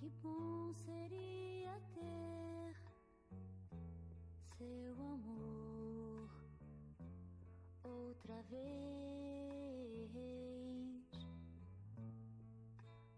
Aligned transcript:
Que 0.00 0.08
bom 0.22 0.72
seria 0.72 1.78
ter 1.92 2.74
seu 4.56 4.94
amor 4.94 6.30
outra 7.84 8.42
vez. 8.44 10.10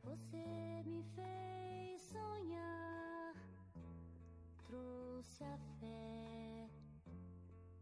Você 0.02 0.82
me 0.84 1.04
fez 1.14 2.00
sonhar, 2.00 3.36
trouxe 4.66 5.44
a 5.44 5.56
fé 5.78 6.68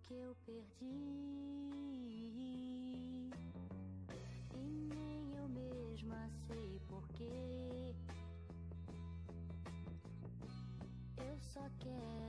que 0.03 0.13
eu 0.13 0.37
perdi. 0.45 1.70
Eu 11.61 11.69
só 11.83 12.20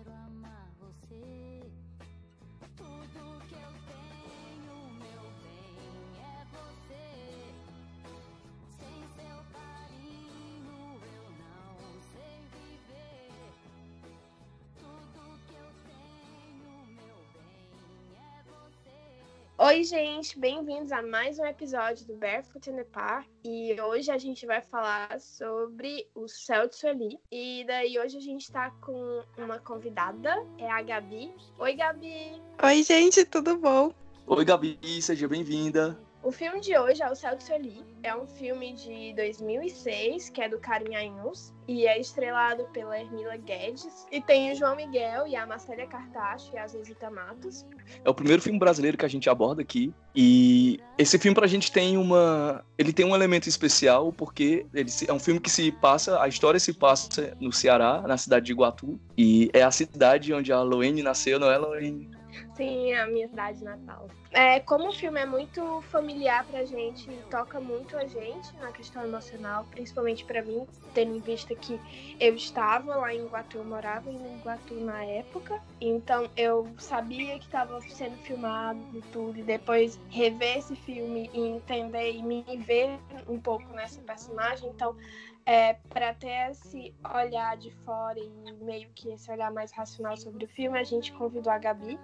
Oi, 19.64 19.84
gente, 19.84 20.40
bem-vindos 20.40 20.92
a 20.92 21.04
mais 21.04 21.38
um 21.38 21.46
episódio 21.46 22.04
do 22.08 22.16
Barefoot 22.16 22.68
in 22.68 22.78
the 22.78 22.84
Park. 22.84 23.28
E 23.44 23.80
hoje 23.80 24.10
a 24.10 24.18
gente 24.18 24.44
vai 24.44 24.60
falar 24.60 25.20
sobre 25.20 26.08
o 26.16 26.28
céu 26.28 26.68
de 26.68 26.76
Sueli. 26.76 27.20
E 27.32 27.64
daí 27.68 28.00
hoje 28.00 28.18
a 28.18 28.20
gente 28.20 28.52
tá 28.52 28.72
com 28.82 29.24
uma 29.38 29.60
convidada, 29.60 30.44
é 30.58 30.68
a 30.68 30.82
Gabi. 30.82 31.32
Oi, 31.60 31.76
Gabi! 31.76 32.42
Oi, 32.64 32.82
gente, 32.82 33.24
tudo 33.24 33.56
bom? 33.56 33.94
Oi, 34.26 34.44
Gabi, 34.44 34.80
seja 35.00 35.28
bem-vinda. 35.28 35.96
O 36.24 36.32
filme 36.32 36.62
de 36.62 36.78
hoje 36.78 37.02
é 37.02 37.10
O 37.10 37.16
Céu 37.16 37.36
Sueli. 37.40 37.84
É 38.04 38.16
um 38.16 38.28
filme 38.28 38.74
de 38.74 39.12
2006, 39.16 40.30
que 40.30 40.42
é 40.42 40.48
do 40.48 40.60
Karim 40.60 40.94
Ainus. 40.94 41.52
E 41.68 41.88
é 41.88 42.00
estrelado 42.00 42.66
pela 42.66 43.00
Hermila 43.00 43.38
Guedes. 43.38 44.06
E 44.12 44.22
tem 44.22 44.52
o 44.52 44.56
João 44.56 44.76
Miguel 44.76 45.26
e 45.26 45.36
a 45.36 45.48
Marcélia 45.48 45.88
Cartacho 45.88 46.54
e 46.54 46.60
a 46.60 46.68
Zezita 46.68 47.10
Matos. 47.10 47.66
É 48.06 48.10
o 48.10 48.14
primeiro 48.14 48.40
filme 48.40 48.60
brasileiro 48.60 48.98
que 48.98 49.06
a 49.06 49.10
gente 49.10 49.28
aborda 49.32 49.64
aqui. 49.64 49.92
E 50.16 50.80
esse 50.96 51.18
filme 51.18 51.34
pra 51.34 51.48
gente 51.48 51.72
tem 51.72 51.98
uma. 51.98 52.64
Ele 52.78 52.94
tem 52.94 53.06
um 53.06 53.16
elemento 53.16 53.50
especial, 53.50 54.14
porque 54.14 54.66
ele 54.76 54.92
é 55.08 55.14
um 55.14 55.20
filme 55.20 55.40
que 55.40 55.50
se 55.50 55.72
passa. 55.72 56.22
A 56.22 56.28
história 56.28 56.60
se 56.60 56.74
passa 56.74 57.36
no 57.40 57.52
Ceará, 57.52 58.04
na 58.08 58.18
cidade 58.18 58.46
de 58.46 58.52
Iguatu. 58.52 59.00
E 59.18 59.50
é 59.54 59.64
a 59.64 59.72
cidade 59.72 60.32
onde 60.34 60.54
a 60.54 60.62
Loene 60.62 61.02
nasceu, 61.02 61.40
não 61.40 61.50
é, 61.50 61.58
Loene? 61.58 62.21
Sim, 62.56 62.94
é 62.94 63.02
a 63.02 63.08
minha 63.08 63.28
cidade 63.28 63.64
natal. 63.64 64.08
É, 64.32 64.60
como 64.62 64.90
o 64.90 64.94
filme 64.94 65.20
é 65.20 65.26
muito 65.26 65.82
familiar 65.84 66.46
pra 66.46 66.64
gente, 66.64 67.10
toca 67.30 67.60
muito 67.60 67.98
a 67.98 68.06
gente 68.06 68.56
na 68.58 68.72
questão 68.72 69.04
emocional, 69.04 69.66
principalmente 69.70 70.24
pra 70.24 70.42
mim, 70.42 70.66
tendo 70.94 71.16
em 71.16 71.20
vista 71.20 71.54
que 71.54 71.80
eu 72.20 72.36
estava 72.36 72.96
lá 72.96 73.14
em 73.14 73.26
Iguatu, 73.26 73.58
eu 73.58 73.66
morava 73.66 74.10
em 74.10 74.36
Iguatu 74.38 74.76
na 74.76 75.04
época, 75.04 75.60
então 75.82 76.30
eu 76.38 76.74
sabia 76.78 77.38
que 77.40 77.46
estava 77.46 77.80
sendo 77.82 78.16
filmado 78.18 78.80
e 78.94 79.02
tudo, 79.12 79.38
e 79.38 79.44
depois 79.44 80.00
rever 80.10 80.60
esse 80.60 80.76
filme 80.76 81.30
e 81.34 81.40
entender 81.50 82.12
e 82.12 82.24
me 82.24 82.46
ver 82.66 83.00
um 83.28 83.40
pouco 83.40 83.68
nessa 83.74 84.00
personagem, 84.02 84.70
então 84.70 84.96
é, 85.46 85.74
para 85.90 86.14
ter 86.14 86.52
esse 86.52 86.94
olhar 87.16 87.58
de 87.58 87.72
fora 87.86 88.20
e 88.20 88.54
meio 88.64 88.90
que 88.96 89.10
esse 89.12 89.32
olhar 89.32 89.52
mais 89.52 89.72
racional 89.72 90.16
sobre 90.18 90.46
o 90.46 90.48
filme, 90.48 90.78
a 90.78 90.84
gente 90.84 91.12
convidou 91.14 91.52
a 91.52 91.58
Gabi 91.58 92.00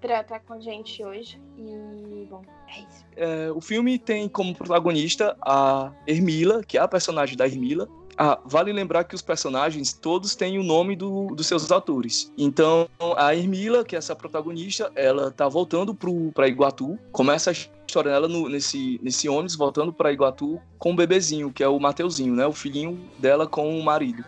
para 0.00 0.20
estar 0.20 0.40
com 0.40 0.54
a 0.54 0.60
gente 0.60 1.04
hoje. 1.04 1.40
E, 1.56 2.26
bom, 2.28 2.42
é 2.68 2.80
isso. 2.80 3.04
É, 3.16 3.50
o 3.52 3.60
filme 3.60 3.98
tem 3.98 4.28
como 4.28 4.54
protagonista 4.54 5.36
a 5.40 5.92
Hermila, 6.06 6.62
que 6.62 6.76
é 6.76 6.80
a 6.80 6.88
personagem 6.88 7.36
da 7.36 7.46
Hermila. 7.46 7.88
Ah, 8.18 8.38
vale 8.44 8.72
lembrar 8.74 9.04
que 9.04 9.14
os 9.14 9.22
personagens 9.22 9.94
todos 9.94 10.36
têm 10.36 10.58
o 10.58 10.62
nome 10.62 10.94
do- 10.94 11.34
dos 11.34 11.46
seus 11.46 11.72
atores. 11.72 12.30
Então, 12.36 12.86
a 13.16 13.34
Hermila, 13.34 13.84
que 13.84 13.94
é 13.96 13.98
essa 13.98 14.14
protagonista, 14.14 14.92
ela 14.94 15.30
tá 15.30 15.48
voltando 15.48 15.94
pro, 15.94 16.30
pra 16.32 16.46
Iguatu. 16.46 16.98
Começa 17.10 17.50
a 17.50 17.54
dela 18.00 18.28
no- 18.28 18.48
nesse, 18.48 19.00
nesse 19.02 19.28
ônibus, 19.28 19.56
voltando 19.56 19.92
pra 19.92 20.12
Iguatu 20.12 20.60
com 20.78 20.92
o 20.92 20.96
bebezinho, 20.96 21.50
que 21.52 21.64
é 21.64 21.68
o 21.68 21.80
Mateuzinho, 21.80 22.34
né? 22.36 22.46
O 22.46 22.52
filhinho 22.52 22.96
dela 23.18 23.44
com 23.46 23.76
o 23.76 23.82
marido. 23.82 24.24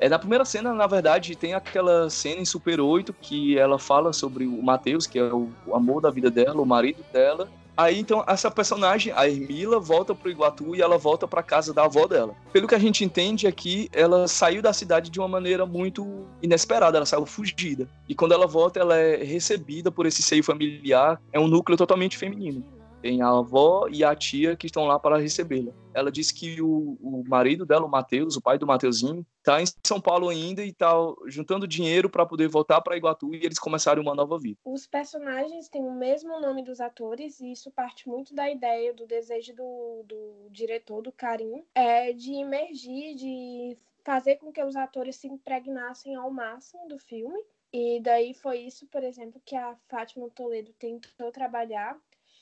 É, 0.00 0.08
na 0.08 0.18
primeira 0.18 0.44
cena, 0.44 0.74
na 0.74 0.86
verdade, 0.88 1.36
tem 1.36 1.54
aquela 1.54 2.10
cena 2.10 2.40
em 2.40 2.44
Super 2.44 2.80
8 2.80 3.14
que 3.14 3.56
ela 3.56 3.78
fala 3.78 4.12
sobre 4.12 4.44
o 4.44 4.60
Mateus, 4.62 5.06
que 5.06 5.18
é 5.18 5.22
o, 5.32 5.48
o 5.66 5.74
amor 5.76 6.02
da 6.02 6.10
vida 6.10 6.30
dela, 6.30 6.60
o 6.60 6.66
marido 6.66 7.02
dela. 7.12 7.48
Aí, 7.74 7.98
então, 8.00 8.24
essa 8.26 8.50
personagem, 8.50 9.12
a 9.14 9.28
Hermila, 9.28 9.78
volta 9.78 10.14
pro 10.14 10.30
Iguatu 10.30 10.74
e 10.74 10.80
ela 10.80 10.96
volta 10.96 11.28
pra 11.28 11.42
casa 11.42 11.74
da 11.74 11.84
avó 11.84 12.06
dela. 12.06 12.34
Pelo 12.50 12.66
que 12.66 12.74
a 12.74 12.78
gente 12.78 13.04
entende 13.04 13.46
é 13.46 13.52
que 13.52 13.90
ela 13.92 14.26
saiu 14.26 14.62
da 14.62 14.72
cidade 14.72 15.10
de 15.10 15.18
uma 15.18 15.28
maneira 15.28 15.66
muito 15.66 16.24
inesperada, 16.42 16.96
ela 16.96 17.04
saiu 17.04 17.26
fugida. 17.26 17.86
E 18.08 18.14
quando 18.14 18.32
ela 18.32 18.46
volta, 18.46 18.80
ela 18.80 18.96
é 18.96 19.22
recebida 19.22 19.90
por 19.90 20.06
esse 20.06 20.22
seio 20.22 20.42
familiar, 20.42 21.20
é 21.30 21.38
um 21.38 21.46
núcleo 21.48 21.76
totalmente 21.76 22.16
feminino. 22.16 22.64
Tem 23.02 23.22
a 23.22 23.28
avó 23.28 23.88
e 23.90 24.02
a 24.02 24.14
tia 24.14 24.56
que 24.56 24.66
estão 24.66 24.84
lá 24.84 24.98
para 24.98 25.18
recebê-la. 25.18 25.72
Ela 25.94 26.10
disse 26.10 26.34
que 26.34 26.60
o, 26.60 26.98
o 27.00 27.22
marido 27.28 27.64
dela, 27.64 27.86
o 27.86 27.90
Matheus, 27.90 28.36
o 28.36 28.42
pai 28.42 28.58
do 28.58 28.66
Mateuzinho, 28.66 29.24
tá 29.42 29.62
em 29.62 29.64
São 29.86 30.00
Paulo 30.00 30.28
ainda 30.28 30.64
e 30.64 30.72
tá 30.72 30.92
juntando 31.26 31.66
dinheiro 31.68 32.10
para 32.10 32.26
poder 32.26 32.48
voltar 32.48 32.80
para 32.80 32.96
Iguatu 32.96 33.34
e 33.34 33.44
eles 33.44 33.58
começarem 33.58 34.02
uma 34.02 34.14
nova 34.14 34.38
vida. 34.38 34.58
Os 34.64 34.86
personagens 34.86 35.68
têm 35.68 35.82
o 35.82 35.92
mesmo 35.92 36.40
nome 36.40 36.62
dos 36.62 36.80
atores, 36.80 37.40
e 37.40 37.52
isso 37.52 37.70
parte 37.70 38.08
muito 38.08 38.34
da 38.34 38.50
ideia, 38.50 38.92
do 38.92 39.06
desejo 39.06 39.54
do, 39.54 40.02
do 40.04 40.48
diretor, 40.50 41.00
do 41.00 41.12
Karim, 41.12 41.64
é 41.74 42.12
de 42.12 42.34
emergir, 42.34 43.14
de 43.14 43.78
fazer 44.04 44.36
com 44.36 44.52
que 44.52 44.62
os 44.62 44.76
atores 44.76 45.16
se 45.16 45.26
impregnassem 45.26 46.14
ao 46.14 46.30
máximo 46.30 46.86
do 46.88 46.98
filme. 46.98 47.38
E 47.72 48.00
daí 48.00 48.32
foi 48.32 48.60
isso, 48.60 48.86
por 48.86 49.02
exemplo, 49.02 49.40
que 49.44 49.56
a 49.56 49.76
Fátima 49.88 50.30
Toledo 50.30 50.72
tentou 50.78 51.32
trabalhar, 51.32 51.98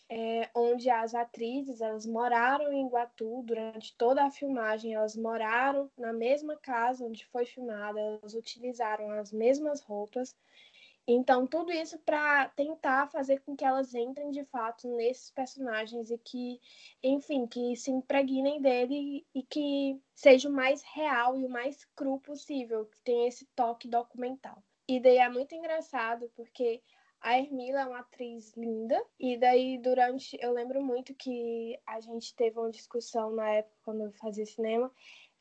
é, 0.09 0.51
onde 0.55 0.91
as 0.91 1.15
atrizes 1.15 1.81
elas 1.81 2.07
moraram 2.07 2.73
em 2.73 2.87
Iguatu 2.87 3.43
durante 3.43 3.97
toda 3.97 4.25
a 4.25 4.31
filmagem, 4.31 4.95
elas 4.95 5.17
moraram 5.17 5.91
na 5.97 6.13
mesma 6.13 6.57
casa 6.57 7.05
onde 7.05 7.27
foi 7.27 7.45
filmada, 7.45 7.99
elas 7.99 8.35
utilizaram 8.35 9.11
as 9.11 9.33
mesmas 9.33 9.81
roupas. 9.81 10.37
Então, 11.07 11.47
tudo 11.47 11.71
isso 11.71 11.99
para 11.99 12.49
tentar 12.49 13.09
fazer 13.09 13.41
com 13.41 13.55
que 13.55 13.65
elas 13.65 13.95
entrem 13.95 14.31
de 14.31 14.43
fato 14.47 14.89
nesses 14.97 15.31
personagens 15.31 16.11
e 16.11 16.17
que, 16.17 16.59
enfim, 17.03 17.47
que 17.47 17.77
se 17.77 17.91
impregnem 17.91 18.61
dele 18.61 19.27
e 19.35 19.43
que 19.43 20.01
seja 20.15 20.49
o 20.49 20.53
mais 20.53 20.83
real 20.83 21.39
e 21.39 21.45
o 21.45 21.49
mais 21.49 21.85
cru 21.95 22.19
possível, 22.21 22.87
que 22.87 22.99
tenha 23.01 23.29
esse 23.29 23.45
toque 23.55 23.87
documental. 23.87 24.63
E 24.89 24.99
daí 24.99 25.19
é 25.19 25.29
muito 25.29 25.55
engraçado 25.55 26.31
porque 26.35 26.83
a 27.25 27.39
Hermila 27.39 27.81
é 27.81 27.87
uma 27.87 28.01
atriz 28.01 28.55
linda, 28.55 29.03
e 29.19 29.39
daí 29.39 29.79
durante. 29.79 30.37
Eu 30.41 30.53
lembro 30.53 30.83
muito 30.83 31.15
que 31.15 31.81
a 31.87 31.99
gente 31.99 32.35
teve 32.37 32.59
uma 32.59 32.71
discussão 32.71 33.35
na 33.35 33.49
época 33.49 33.75
quando 33.83 34.03
eu 34.05 34.13
fazia 34.13 34.45
cinema, 34.45 34.93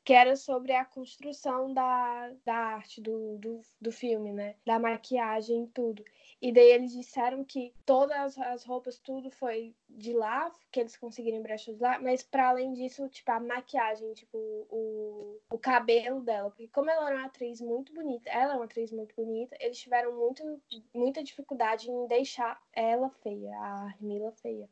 que 0.03 0.13
era 0.13 0.35
sobre 0.35 0.73
a 0.73 0.83
construção 0.83 1.73
da, 1.73 2.31
da 2.43 2.55
arte 2.55 3.01
do, 3.01 3.37
do, 3.37 3.61
do 3.79 3.91
filme, 3.91 4.33
né? 4.33 4.55
Da 4.65 4.77
maquiagem 4.77 5.63
e 5.63 5.67
tudo. 5.67 6.03
E 6.41 6.51
daí 6.51 6.71
eles 6.71 6.91
disseram 6.91 7.43
que 7.45 7.73
todas 7.85 8.37
as 8.37 8.65
roupas, 8.65 8.99
tudo 8.99 9.31
foi 9.31 9.73
de 9.87 10.11
lá, 10.11 10.51
que 10.71 10.81
eles 10.81 10.97
conseguiram 10.97 11.41
brechas 11.41 11.79
lá, 11.79 11.99
mas 11.99 12.21
para 12.21 12.49
além 12.49 12.73
disso, 12.73 13.07
tipo, 13.07 13.31
a 13.31 13.39
maquiagem, 13.39 14.13
tipo, 14.13 14.37
o, 14.37 15.39
o 15.49 15.57
cabelo 15.57 16.19
dela. 16.19 16.49
Porque 16.49 16.67
como 16.67 16.89
ela 16.89 17.07
era 17.07 17.15
uma 17.19 17.27
atriz 17.27 17.61
muito 17.61 17.93
bonita, 17.93 18.29
ela 18.29 18.53
é 18.53 18.55
uma 18.57 18.65
atriz 18.65 18.91
muito 18.91 19.15
bonita, 19.15 19.55
eles 19.59 19.79
tiveram 19.79 20.13
muito, 20.17 20.61
muita 20.93 21.23
dificuldade 21.23 21.89
em 21.89 22.07
deixar 22.07 22.61
ela 22.73 23.09
feia, 23.09 23.55
a 23.55 23.85
Armila 23.85 24.33
feia. 24.33 24.69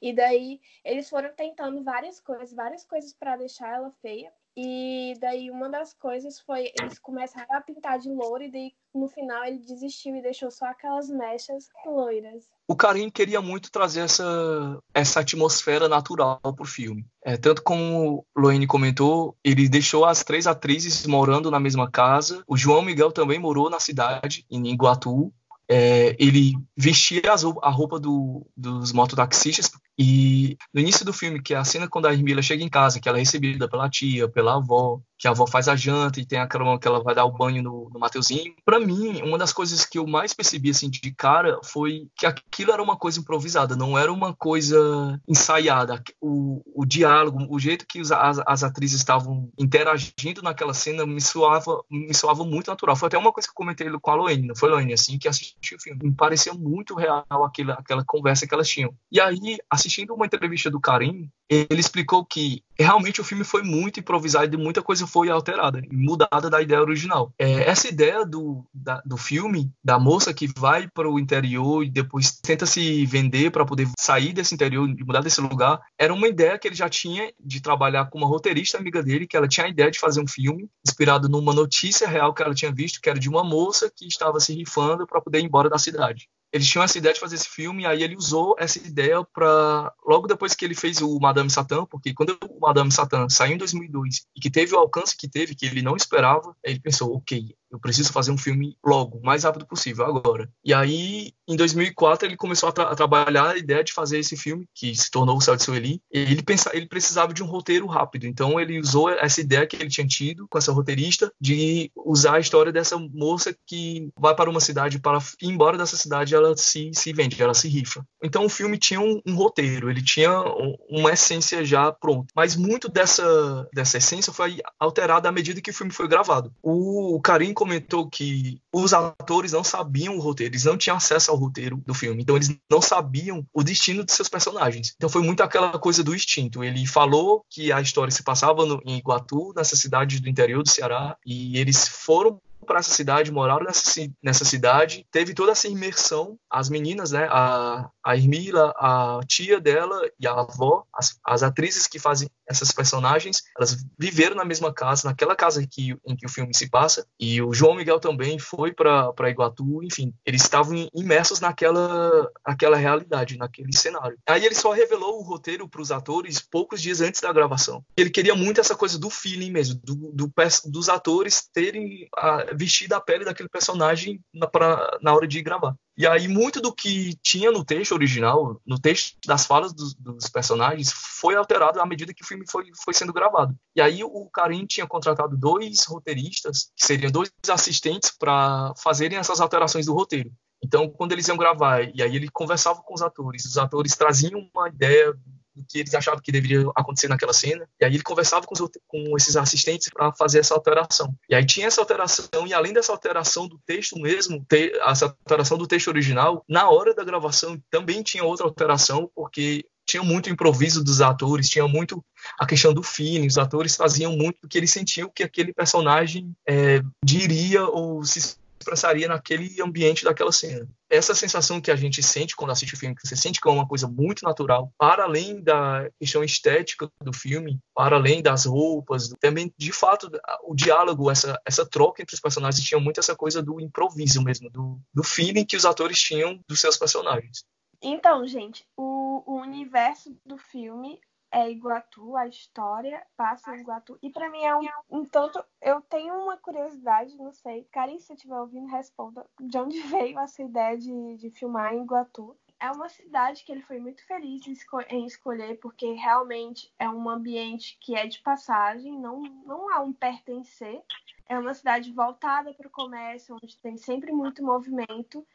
E 0.00 0.12
daí 0.12 0.60
eles 0.84 1.08
foram 1.08 1.32
tentando 1.32 1.84
várias 1.84 2.18
coisas, 2.18 2.52
várias 2.52 2.84
coisas 2.84 3.12
para 3.12 3.36
deixar 3.36 3.72
ela 3.76 3.92
feia. 4.02 4.32
E 4.56 5.14
daí 5.18 5.50
uma 5.50 5.68
das 5.68 5.94
coisas 5.94 6.38
foi 6.40 6.70
eles 6.78 6.98
começaram 6.98 7.54
a 7.56 7.60
pintar 7.60 7.98
de 7.98 8.10
louro 8.10 8.42
e 8.42 8.50
daí 8.50 8.72
no 8.94 9.08
final 9.08 9.44
ele 9.44 9.58
desistiu 9.58 10.14
e 10.14 10.20
deixou 10.20 10.50
só 10.50 10.66
aquelas 10.66 11.08
mechas 11.08 11.68
loiras. 11.86 12.44
O 12.68 12.76
Karim 12.76 13.08
queria 13.10 13.40
muito 13.40 13.70
trazer 13.70 14.00
essa, 14.00 14.78
essa 14.92 15.20
atmosfera 15.20 15.88
natural 15.88 16.38
pro 16.54 16.64
filme. 16.66 17.06
É, 17.24 17.36
tanto 17.36 17.62
como 17.62 18.26
o 18.34 18.40
Loene 18.40 18.66
comentou, 18.66 19.36
ele 19.42 19.68
deixou 19.68 20.04
as 20.04 20.22
três 20.22 20.46
atrizes 20.46 21.06
morando 21.06 21.50
na 21.50 21.58
mesma 21.58 21.90
casa. 21.90 22.44
O 22.46 22.56
João 22.56 22.82
Miguel 22.82 23.10
também 23.10 23.38
morou 23.38 23.70
na 23.70 23.80
cidade, 23.80 24.44
em 24.50 24.66
Iguatu. 24.70 25.32
É, 25.68 26.14
ele 26.18 26.52
vestia 26.76 27.32
as 27.32 27.44
a 27.44 27.70
roupa 27.70 27.98
do- 27.98 28.44
dos 28.54 28.92
mototaxistas, 28.92 29.70
E 29.98 30.56
no 30.72 30.80
início 30.80 31.04
do 31.04 31.12
filme, 31.12 31.42
que 31.42 31.54
é 31.54 31.56
a 31.56 31.64
cena 31.64 31.88
quando 31.88 32.06
a 32.06 32.12
Hermila 32.12 32.42
chega 32.42 32.62
em 32.62 32.68
casa, 32.68 33.00
que 33.00 33.08
ela 33.08 33.18
é 33.18 33.20
recebida 33.20 33.68
pela 33.68 33.88
tia, 33.88 34.28
pela 34.28 34.56
avó, 34.56 35.00
que 35.18 35.28
a 35.28 35.30
avó 35.30 35.46
faz 35.46 35.68
a 35.68 35.76
janta 35.76 36.20
e 36.20 36.26
tem 36.26 36.40
aquela 36.40 36.78
que 36.78 36.88
ela 36.88 37.00
vai 37.00 37.14
dar 37.14 37.24
o 37.24 37.30
banho 37.30 37.62
no, 37.62 37.88
no 37.92 38.00
Mateuzinho. 38.00 38.54
Para 38.64 38.80
mim, 38.80 39.22
uma 39.22 39.38
das 39.38 39.52
coisas 39.52 39.84
que 39.84 39.96
eu 39.96 40.04
mais 40.04 40.34
percebi 40.34 40.70
assim 40.70 40.90
de 40.90 41.12
cara 41.14 41.60
foi 41.62 42.08
que 42.16 42.26
aquilo 42.26 42.72
era 42.72 42.82
uma 42.82 42.96
coisa 42.96 43.20
improvisada, 43.20 43.76
não 43.76 43.96
era 43.96 44.12
uma 44.12 44.34
coisa 44.34 45.20
ensaiada. 45.28 46.02
O, 46.20 46.60
o 46.74 46.84
diálogo, 46.84 47.46
o 47.48 47.58
jeito 47.58 47.86
que 47.86 48.00
as, 48.00 48.10
as 48.44 48.64
atrizes 48.64 48.98
estavam 48.98 49.48
interagindo 49.56 50.42
naquela 50.42 50.74
cena 50.74 51.06
me 51.06 51.20
soava, 51.20 51.80
me 51.88 52.14
soava 52.14 52.44
muito 52.44 52.68
natural. 52.68 52.96
Foi 52.96 53.06
até 53.06 53.16
uma 53.16 53.32
coisa 53.32 53.46
que 53.46 53.52
eu 53.52 53.56
comentei 53.56 53.88
com 53.90 54.10
a 54.10 54.14
Loene, 54.14 54.48
não 54.48 54.56
foi 54.56 54.70
Loene, 54.70 54.92
assim, 54.92 55.18
que 55.18 55.28
assistiu 55.28 55.78
o 55.78 55.80
filme. 55.80 56.00
Me 56.02 56.12
parecia 56.12 56.52
muito 56.52 56.96
real 56.96 57.24
aquela, 57.30 57.74
aquela 57.74 58.04
conversa 58.04 58.44
que 58.44 58.54
elas 58.54 58.68
tinham. 58.68 58.92
E 59.10 59.20
aí, 59.20 59.58
assistindo 59.82 60.14
uma 60.14 60.26
entrevista 60.26 60.70
do 60.70 60.80
Karim, 60.80 61.28
ele 61.48 61.80
explicou 61.80 62.24
que 62.24 62.62
realmente 62.78 63.20
o 63.20 63.24
filme 63.24 63.44
foi 63.44 63.62
muito 63.62 64.00
improvisado 64.00 64.54
e 64.54 64.58
muita 64.58 64.80
coisa 64.82 65.06
foi 65.06 65.28
alterada, 65.28 65.82
mudada 65.90 66.48
da 66.48 66.62
ideia 66.62 66.80
original. 66.80 67.32
É, 67.38 67.68
essa 67.68 67.88
ideia 67.88 68.24
do, 68.24 68.64
da, 68.72 69.02
do 69.04 69.16
filme, 69.16 69.70
da 69.84 69.98
moça 69.98 70.32
que 70.32 70.48
vai 70.56 70.88
para 70.88 71.10
o 71.10 71.18
interior 71.18 71.84
e 71.84 71.90
depois 71.90 72.30
tenta 72.30 72.64
se 72.64 73.04
vender 73.06 73.50
para 73.50 73.64
poder 73.64 73.88
sair 73.98 74.32
desse 74.32 74.54
interior 74.54 74.88
mudar 75.04 75.20
desse 75.20 75.40
lugar, 75.40 75.80
era 75.98 76.14
uma 76.14 76.28
ideia 76.28 76.58
que 76.58 76.68
ele 76.68 76.74
já 76.74 76.88
tinha 76.88 77.32
de 77.38 77.60
trabalhar 77.60 78.06
com 78.06 78.18
uma 78.18 78.26
roteirista 78.26 78.78
amiga 78.78 79.02
dele, 79.02 79.26
que 79.26 79.36
ela 79.36 79.48
tinha 79.48 79.66
a 79.66 79.70
ideia 79.70 79.90
de 79.90 79.98
fazer 79.98 80.20
um 80.20 80.28
filme 80.28 80.68
inspirado 80.86 81.28
numa 81.28 81.52
notícia 81.52 82.08
real 82.08 82.32
que 82.32 82.42
ela 82.42 82.54
tinha 82.54 82.72
visto, 82.72 83.00
que 83.00 83.10
era 83.10 83.18
de 83.18 83.28
uma 83.28 83.44
moça 83.44 83.90
que 83.94 84.06
estava 84.06 84.40
se 84.40 84.54
rifando 84.54 85.06
para 85.06 85.20
poder 85.20 85.40
ir 85.40 85.44
embora 85.44 85.68
da 85.68 85.78
cidade 85.78 86.28
eles 86.52 86.68
tinham 86.68 86.84
essa 86.84 86.98
ideia 86.98 87.14
de 87.14 87.20
fazer 87.20 87.36
esse 87.36 87.48
filme, 87.48 87.86
aí 87.86 88.02
ele 88.02 88.16
usou 88.16 88.54
essa 88.58 88.78
ideia 88.78 89.24
para 89.32 89.92
logo 90.06 90.26
depois 90.26 90.54
que 90.54 90.64
ele 90.64 90.74
fez 90.74 91.00
o 91.00 91.18
Madame 91.18 91.50
Satã, 91.50 91.86
porque 91.86 92.12
quando 92.12 92.36
o 92.48 92.60
Madame 92.60 92.92
Satã 92.92 93.28
saiu 93.28 93.54
em 93.54 93.58
2002 93.58 94.26
e 94.36 94.40
que 94.40 94.50
teve 94.50 94.74
o 94.74 94.78
alcance 94.78 95.16
que 95.16 95.28
teve, 95.28 95.54
que 95.54 95.64
ele 95.64 95.80
não 95.80 95.96
esperava, 95.96 96.54
ele 96.62 96.78
pensou, 96.78 97.16
ok, 97.16 97.54
eu 97.72 97.80
preciso 97.80 98.12
fazer 98.12 98.30
um 98.30 98.38
filme 98.38 98.76
logo, 98.84 99.18
o 99.18 99.22
mais 99.24 99.44
rápido 99.44 99.66
possível, 99.66 100.04
agora. 100.04 100.48
E 100.62 100.74
aí, 100.74 101.32
em 101.48 101.56
2004, 101.56 102.28
ele 102.28 102.36
começou 102.36 102.68
a, 102.68 102.72
tra 102.72 102.84
a 102.84 102.94
trabalhar 102.94 103.50
a 103.50 103.56
ideia 103.56 103.82
de 103.82 103.92
fazer 103.92 104.18
esse 104.18 104.36
filme, 104.36 104.68
que 104.74 104.94
se 104.94 105.10
tornou 105.10 105.38
O 105.38 105.40
Céu 105.40 105.56
de 105.56 105.62
Sueli. 105.62 106.02
Ele, 106.10 106.42
pensa 106.42 106.70
ele 106.74 106.86
precisava 106.86 107.32
de 107.32 107.42
um 107.42 107.46
roteiro 107.46 107.86
rápido, 107.86 108.26
então 108.26 108.60
ele 108.60 108.78
usou 108.78 109.10
essa 109.10 109.40
ideia 109.40 109.66
que 109.66 109.76
ele 109.76 109.88
tinha 109.88 110.06
tido 110.06 110.46
com 110.48 110.58
essa 110.58 110.72
roteirista 110.72 111.32
de 111.40 111.90
usar 111.96 112.36
a 112.36 112.40
história 112.40 112.70
dessa 112.72 112.98
moça 112.98 113.56
que 113.66 114.10
vai 114.18 114.34
para 114.34 114.50
uma 114.50 114.60
cidade 114.60 114.98
para 114.98 115.18
ir 115.40 115.48
embora 115.48 115.78
dessa 115.78 115.96
cidade 115.96 116.34
ela 116.34 116.56
se, 116.56 116.90
se 116.92 117.12
vende, 117.12 117.42
ela 117.42 117.54
se 117.54 117.68
rifa. 117.68 118.06
Então 118.22 118.44
o 118.44 118.48
filme 118.48 118.78
tinha 118.78 119.00
um, 119.00 119.20
um 119.26 119.34
roteiro, 119.34 119.90
ele 119.90 120.02
tinha 120.02 120.40
um, 120.40 120.76
uma 120.88 121.12
essência 121.12 121.64
já 121.64 121.90
pronta. 121.90 122.32
Mas 122.34 122.56
muito 122.56 122.88
dessa, 122.88 123.68
dessa 123.72 123.98
essência 123.98 124.32
foi 124.32 124.60
alterada 124.78 125.28
à 125.28 125.32
medida 125.32 125.60
que 125.60 125.70
o 125.70 125.74
filme 125.74 125.92
foi 125.92 126.08
gravado. 126.08 126.52
O, 126.62 127.16
o 127.16 127.20
Karim 127.20 127.52
comentou 127.52 128.08
que 128.08 128.60
os 128.72 128.92
atores 128.92 129.52
não 129.52 129.64
sabiam 129.64 130.16
o 130.16 130.20
roteiro, 130.20 130.52
eles 130.52 130.64
não 130.64 130.76
tinham 130.76 130.96
acesso 130.96 131.30
ao 131.30 131.36
roteiro 131.36 131.82
do 131.86 131.94
filme, 131.94 132.22
então 132.22 132.36
eles 132.36 132.54
não 132.70 132.80
sabiam 132.80 133.46
o 133.52 133.62
destino 133.62 134.04
de 134.04 134.12
seus 134.12 134.28
personagens. 134.28 134.94
Então 134.96 135.08
foi 135.08 135.22
muito 135.22 135.42
aquela 135.42 135.78
coisa 135.78 136.02
do 136.02 136.14
instinto. 136.14 136.62
Ele 136.62 136.86
falou 136.86 137.44
que 137.50 137.72
a 137.72 137.80
história 137.80 138.10
se 138.10 138.22
passava 138.22 138.64
no, 138.64 138.80
em 138.84 138.98
Iguatu, 138.98 139.52
nessa 139.56 139.76
cidade 139.76 140.20
do 140.20 140.28
interior 140.28 140.62
do 140.62 140.68
Ceará, 140.68 141.16
e 141.26 141.58
eles 141.58 141.88
foram 141.88 142.40
para 142.64 142.78
essa 142.78 142.90
cidade, 142.90 143.32
moraram 143.32 143.64
nessa, 143.64 144.00
nessa 144.22 144.44
cidade, 144.44 145.06
teve 145.10 145.34
toda 145.34 145.52
essa 145.52 145.68
imersão, 145.68 146.38
as 146.50 146.68
meninas, 146.68 147.12
né, 147.12 147.26
a, 147.30 147.88
a 148.04 148.16
Irmila, 148.16 148.72
a 148.76 149.20
tia 149.26 149.60
dela 149.60 150.00
e 150.18 150.26
a 150.26 150.32
avó, 150.32 150.84
as, 150.92 151.18
as 151.24 151.42
atrizes 151.42 151.86
que 151.86 151.98
fazem 151.98 152.28
essas 152.46 152.72
personagens, 152.72 153.42
elas 153.56 153.84
viveram 153.98 154.36
na 154.36 154.44
mesma 154.44 154.72
casa, 154.72 155.08
naquela 155.08 155.34
casa 155.34 155.66
que, 155.66 155.96
em 156.06 156.16
que 156.16 156.26
o 156.26 156.28
filme 156.28 156.54
se 156.54 156.68
passa, 156.68 157.06
e 157.18 157.40
o 157.40 157.52
João 157.52 157.74
Miguel 157.74 158.00
também 158.00 158.38
foi 158.38 158.72
para 158.72 159.30
Iguatu, 159.30 159.82
enfim, 159.82 160.12
eles 160.24 160.42
estavam 160.42 160.88
imersos 160.94 161.40
naquela, 161.40 162.30
naquela 162.46 162.76
realidade, 162.76 163.36
naquele 163.36 163.74
cenário. 163.74 164.18
Aí 164.28 164.44
ele 164.44 164.54
só 164.54 164.72
revelou 164.72 165.18
o 165.18 165.22
roteiro 165.22 165.68
para 165.68 165.80
os 165.80 165.90
atores 165.90 166.40
poucos 166.40 166.82
dias 166.82 167.00
antes 167.00 167.20
da 167.20 167.32
gravação. 167.32 167.84
Ele 167.96 168.10
queria 168.10 168.34
muito 168.34 168.60
essa 168.60 168.74
coisa 168.74 168.98
do 168.98 169.08
feeling 169.08 169.50
mesmo, 169.50 169.80
do, 169.82 169.94
do 170.12 170.32
dos 170.66 170.88
atores 170.88 171.48
terem 171.52 172.08
a, 172.16 172.51
vestido 172.52 172.94
a 172.94 173.00
pele 173.00 173.24
daquele 173.24 173.48
personagem 173.48 174.20
na, 174.32 174.46
pra, 174.46 174.98
na 175.00 175.14
hora 175.14 175.26
de 175.26 175.42
gravar. 175.42 175.74
E 175.96 176.06
aí, 176.06 176.26
muito 176.26 176.60
do 176.60 176.72
que 176.72 177.14
tinha 177.22 177.50
no 177.50 177.64
texto 177.64 177.92
original, 177.92 178.60
no 178.66 178.78
texto 178.78 179.16
das 179.26 179.44
falas 179.46 179.72
dos, 179.72 179.94
dos, 179.94 180.28
personagens, 180.28 180.90
foi 180.92 181.36
alterado 181.36 181.80
à 181.80 181.86
medida 181.86 182.14
que 182.14 182.22
o 182.22 182.26
filme 182.26 182.44
foi, 182.50 182.70
foi 182.82 182.94
sendo 182.94 183.12
gravado. 183.12 183.54
E 183.76 183.80
aí, 183.80 184.02
o 184.02 184.30
Karim 184.30 184.64
tinha 184.64 184.86
contratado 184.86 185.36
dois 185.36 185.84
roteiristas, 185.84 186.70
que 186.76 186.86
seriam 186.86 187.10
dois 187.10 187.30
assistentes, 187.50 188.10
para 188.10 188.72
fazerem 188.78 189.18
essas 189.18 189.40
alterações 189.40 189.86
do 189.86 189.94
roteiro. 189.94 190.32
Então, 190.64 190.88
quando 190.88 191.12
eles 191.12 191.26
iam 191.26 191.36
gravar, 191.36 191.82
e 191.94 192.02
aí 192.02 192.14
ele 192.14 192.28
conversava 192.30 192.80
com 192.82 192.94
os 192.94 193.02
atores, 193.02 193.44
os 193.44 193.58
atores 193.58 193.96
traziam 193.96 194.48
uma 194.54 194.68
ideia 194.68 195.12
do 195.54 195.64
que 195.68 195.78
eles 195.80 195.94
achavam 195.94 196.20
que 196.22 196.32
deveria 196.32 196.64
acontecer 196.74 197.08
naquela 197.08 197.32
cena. 197.32 197.68
E 197.80 197.84
aí 197.84 197.94
ele 197.94 198.02
conversava 198.02 198.46
com, 198.46 198.54
os, 198.54 198.70
com 198.86 199.16
esses 199.16 199.36
assistentes 199.36 199.88
para 199.92 200.12
fazer 200.12 200.40
essa 200.40 200.54
alteração. 200.54 201.14
E 201.28 201.34
aí 201.34 201.44
tinha 201.44 201.66
essa 201.66 201.80
alteração, 201.80 202.46
e 202.46 202.54
além 202.54 202.72
dessa 202.72 202.92
alteração 202.92 203.46
do 203.46 203.58
texto 203.66 203.98
mesmo, 203.98 204.44
te, 204.48 204.72
essa 204.82 205.06
alteração 205.06 205.58
do 205.58 205.66
texto 205.66 205.88
original, 205.88 206.44
na 206.48 206.68
hora 206.68 206.94
da 206.94 207.04
gravação 207.04 207.60
também 207.70 208.02
tinha 208.02 208.24
outra 208.24 208.46
alteração, 208.46 209.10
porque 209.14 209.64
tinha 209.86 210.02
muito 210.02 210.30
improviso 210.30 210.82
dos 210.82 211.00
atores, 211.00 211.48
tinha 211.48 211.66
muito 211.66 212.02
a 212.38 212.46
questão 212.46 212.72
do 212.72 212.82
feeling, 212.82 213.26
os 213.26 213.36
atores 213.36 213.76
faziam 213.76 214.16
muito 214.16 214.40
do 214.42 214.48
que 214.48 214.56
eles 214.56 214.70
sentiam 214.70 215.10
que 215.14 215.22
aquele 215.22 215.52
personagem 215.52 216.32
é, 216.48 216.80
diria 217.04 217.64
ou 217.66 218.04
se 218.04 218.36
expressaria 218.62 219.08
naquele 219.08 219.60
ambiente 219.60 220.04
daquela 220.04 220.32
cena. 220.32 220.66
Essa 220.88 221.14
sensação 221.14 221.60
que 221.60 221.70
a 221.70 221.76
gente 221.76 222.02
sente 222.02 222.36
quando 222.36 222.50
assiste 222.50 222.74
o 222.74 222.78
filme, 222.78 222.94
que 222.94 223.06
você 223.06 223.16
sente 223.16 223.40
que 223.40 223.48
é 223.48 223.50
uma 223.50 223.66
coisa 223.66 223.88
muito 223.88 224.22
natural, 224.24 224.72
para 224.78 225.04
além 225.04 225.42
da 225.42 225.88
questão 225.98 226.22
estética 226.22 226.88
do 227.02 227.12
filme, 227.12 227.58
para 227.74 227.96
além 227.96 228.22
das 228.22 228.46
roupas, 228.46 229.08
também, 229.20 229.52
de 229.56 229.72
fato, 229.72 230.10
o 230.44 230.54
diálogo, 230.54 231.10
essa, 231.10 231.40
essa 231.44 231.66
troca 231.68 232.02
entre 232.02 232.14
os 232.14 232.20
personagens 232.20 232.64
tinha 232.64 232.80
muito 232.80 233.00
essa 233.00 233.16
coisa 233.16 233.42
do 233.42 233.60
improviso 233.60 234.22
mesmo, 234.22 234.48
do, 234.50 234.80
do 234.94 235.02
feeling 235.02 235.44
que 235.44 235.56
os 235.56 235.64
atores 235.64 236.00
tinham 236.00 236.38
dos 236.48 236.60
seus 236.60 236.76
personagens. 236.76 237.44
Então, 237.82 238.26
gente, 238.28 238.64
o, 238.76 239.22
o 239.26 239.40
universo 239.40 240.16
do 240.24 240.38
filme 240.38 241.00
é 241.32 241.50
Iguatu, 241.50 242.14
a 242.14 242.28
história 242.28 243.04
passa 243.16 243.56
em 243.56 243.60
Iguatu. 243.60 243.98
E 244.02 244.10
para 244.10 244.30
mim 244.30 244.44
é 244.44 244.54
um, 244.54 244.68
um 244.90 245.04
tanto. 245.04 245.42
Eu 245.62 245.80
tenho 245.80 246.14
uma 246.14 246.36
curiosidade, 246.36 247.16
não 247.16 247.32
sei. 247.32 247.64
Karim, 247.72 247.98
se 247.98 248.06
você 248.06 248.12
estiver 248.12 248.38
ouvindo, 248.38 248.66
responda 248.66 249.26
de 249.40 249.58
onde 249.58 249.80
veio 249.88 250.18
essa 250.18 250.42
ideia 250.42 250.76
de, 250.76 251.16
de 251.16 251.30
filmar 251.30 251.72
em 251.72 251.82
Iguatu. 251.82 252.36
É 252.60 252.70
uma 252.70 252.88
cidade 252.88 253.44
que 253.44 253.50
ele 253.50 253.62
foi 253.62 253.80
muito 253.80 254.06
feliz 254.06 254.46
em, 254.46 254.54
em, 254.90 255.06
escolher, 255.06 255.58
porque 255.58 255.94
realmente 255.94 256.72
é 256.78 256.88
um 256.88 257.08
ambiente 257.08 257.76
que 257.80 257.96
é 257.96 258.06
de 258.06 258.20
passagem, 258.20 258.96
não, 259.00 259.22
não 259.22 259.72
há 259.72 259.80
um 259.80 259.92
pertencer. 259.92 260.80
É 261.28 261.36
uma 261.38 261.54
cidade 261.54 261.90
voltada 261.90 262.52
para 262.52 262.68
o 262.68 262.70
comércio, 262.70 263.36
onde 263.42 263.58
tem 263.58 263.76
sempre 263.78 264.12
muito 264.12 264.44
movimento. 264.44 265.26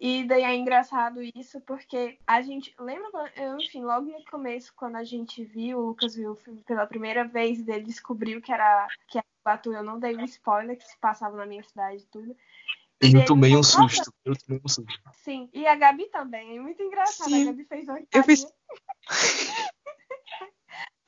E 0.00 0.24
daí 0.24 0.44
é 0.44 0.54
engraçado 0.54 1.20
isso, 1.34 1.60
porque 1.62 2.18
a 2.24 2.40
gente. 2.40 2.72
Lembra, 2.78 3.32
enfim, 3.58 3.82
logo 3.82 4.06
no 4.06 4.24
começo, 4.26 4.72
quando 4.76 4.96
a 4.96 5.02
gente 5.02 5.44
viu, 5.44 5.78
o 5.78 5.86
Lucas 5.88 6.14
viu 6.14 6.32
o 6.32 6.36
filme 6.36 6.62
pela 6.62 6.86
primeira 6.86 7.24
vez, 7.24 7.66
ele 7.66 7.84
descobriu 7.84 8.40
que 8.40 8.52
era 8.52 8.86
que 9.08 9.18
era 9.18 9.26
Batu, 9.44 9.72
eu 9.72 9.82
não 9.82 9.98
dei 9.98 10.16
um 10.16 10.24
spoiler 10.24 10.76
que 10.76 10.86
se 10.86 10.96
passava 10.98 11.36
na 11.36 11.46
minha 11.46 11.64
cidade 11.64 12.02
e 12.02 12.06
tudo. 12.06 12.36
E 13.00 13.14
eu 13.14 13.24
tomei 13.24 13.56
um 13.56 13.62
susto. 13.62 14.12
Eu 14.24 14.36
tomei 14.36 14.60
um 14.64 14.68
susto. 14.68 15.00
Sim, 15.14 15.48
e 15.52 15.66
a 15.66 15.74
Gabi 15.74 16.06
também. 16.06 16.56
É 16.56 16.60
muito 16.60 16.82
engraçado. 16.82 17.30
Sim. 17.30 17.42
A 17.42 17.46
Gabi 17.46 17.64
fez 17.64 17.88
uma 17.88 18.00
Eu 18.12 18.22
fiz. 18.22 18.46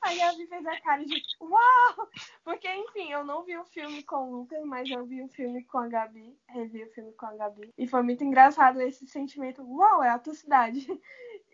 A 0.01 0.15
Gabi 0.15 0.47
fez 0.47 0.65
a 0.65 0.81
cara 0.81 1.05
de 1.05 1.21
uau! 1.39 2.09
Porque, 2.43 2.67
enfim, 2.67 3.11
eu 3.11 3.23
não 3.23 3.43
vi 3.43 3.57
o 3.57 3.65
filme 3.65 4.01
com 4.03 4.15
o 4.15 4.37
Lucas, 4.37 4.63
mas 4.65 4.89
eu 4.89 5.05
vi 5.05 5.21
o 5.21 5.27
filme 5.27 5.63
com 5.65 5.77
a 5.77 5.87
Gabi, 5.87 6.35
revi 6.47 6.83
o 6.83 6.91
filme 6.91 7.13
com 7.13 7.27
a 7.27 7.35
Gabi. 7.35 7.71
E 7.77 7.87
foi 7.87 8.01
muito 8.01 8.23
engraçado 8.23 8.81
esse 8.81 9.07
sentimento, 9.07 9.61
uau, 9.63 10.03
é 10.03 10.09
a 10.09 10.19
tua 10.19 10.33
cidade. 10.33 10.87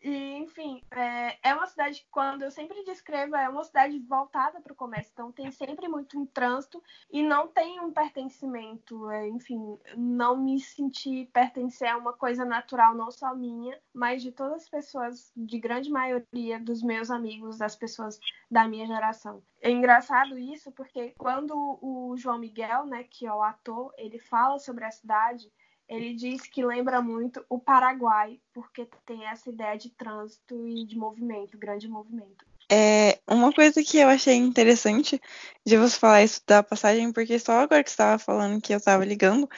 E, 0.03 0.37
enfim, 0.37 0.81
é, 0.91 1.37
é, 1.49 1.53
uma 1.53 1.65
cidade 1.65 2.01
que, 2.01 2.07
quando 2.09 2.43
eu 2.43 2.51
sempre 2.51 2.83
descrevo, 2.83 3.35
é 3.35 3.49
uma 3.49 3.63
cidade 3.63 3.99
voltada 3.99 4.61
para 4.61 4.73
o 4.73 4.75
comércio. 4.75 5.11
Então, 5.13 5.31
tem 5.31 5.51
sempre 5.51 5.87
muito 5.87 6.19
um 6.19 6.25
trânsito 6.25 6.81
e 7.11 7.23
não 7.23 7.47
tem 7.47 7.79
um 7.79 7.91
pertencimento. 7.91 9.09
É, 9.09 9.27
enfim, 9.27 9.77
não 9.95 10.37
me 10.37 10.59
senti 10.59 11.29
pertencer 11.33 11.89
a 11.89 11.97
uma 11.97 12.13
coisa 12.13 12.45
natural, 12.45 12.95
não 12.95 13.11
só 13.11 13.35
minha, 13.35 13.77
mas 13.93 14.21
de 14.21 14.31
todas 14.31 14.63
as 14.63 14.69
pessoas, 14.69 15.31
de 15.35 15.59
grande 15.59 15.89
maioria 15.89 16.59
dos 16.59 16.83
meus 16.83 17.09
amigos, 17.09 17.57
das 17.57 17.75
pessoas 17.75 18.19
da 18.49 18.67
minha 18.67 18.85
geração. 18.85 19.41
É 19.61 19.71
engraçado 19.71 20.37
isso 20.37 20.71
porque 20.71 21.15
quando 21.17 21.53
o 21.81 22.15
João 22.15 22.37
Miguel, 22.37 22.85
né, 22.85 23.03
que 23.03 23.25
é 23.25 23.33
o 23.33 23.41
ator, 23.41 23.93
ele 23.97 24.19
fala 24.19 24.59
sobre 24.59 24.85
a 24.85 24.91
cidade, 24.91 25.51
Ele 25.89 26.13
diz 26.13 26.41
que 26.41 26.65
lembra 26.65 27.01
muito 27.01 27.45
o 27.49 27.59
Paraguai, 27.59 28.39
porque 28.53 28.87
tem 29.05 29.25
essa 29.25 29.49
ideia 29.49 29.77
de 29.77 29.89
trânsito 29.89 30.67
e 30.67 30.85
de 30.85 30.97
movimento, 30.97 31.57
grande 31.57 31.87
movimento. 31.87 32.45
É, 32.69 33.19
uma 33.25 33.53
coisa 33.53 33.81
que 33.81 33.97
eu 33.97 34.09
achei 34.09 34.35
interessante 34.35 35.21
de 35.65 35.77
você 35.77 35.97
falar 35.97 36.23
isso 36.23 36.41
da 36.45 36.61
passagem, 36.61 37.13
porque 37.13 37.39
só 37.39 37.59
agora 37.59 37.81
que 37.83 37.89
você 37.89 37.93
estava 37.93 38.19
falando 38.19 38.61
que 38.61 38.73
eu 38.73 38.77
estava 38.77 39.05
ligando, 39.05 39.49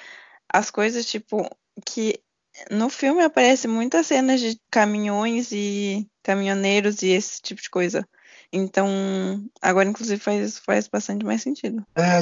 as 0.51 0.69
coisas, 0.69 1.05
tipo, 1.05 1.49
que 1.83 2.21
no 2.69 2.89
filme 2.89 3.23
aparece 3.23 3.67
muitas 3.67 4.07
cenas 4.07 4.39
de 4.39 4.59
caminhões 4.69 5.51
e 5.51 6.07
caminhoneiros 6.21 7.01
e 7.01 7.09
esse 7.09 7.41
tipo 7.41 7.61
de 7.61 7.69
coisa. 7.69 8.07
Então, 8.51 8.87
agora 9.61 9.89
inclusive 9.89 10.21
faz, 10.21 10.59
faz 10.59 10.87
bastante 10.87 11.25
mais 11.25 11.41
sentido. 11.41 11.85
É, 11.95 12.19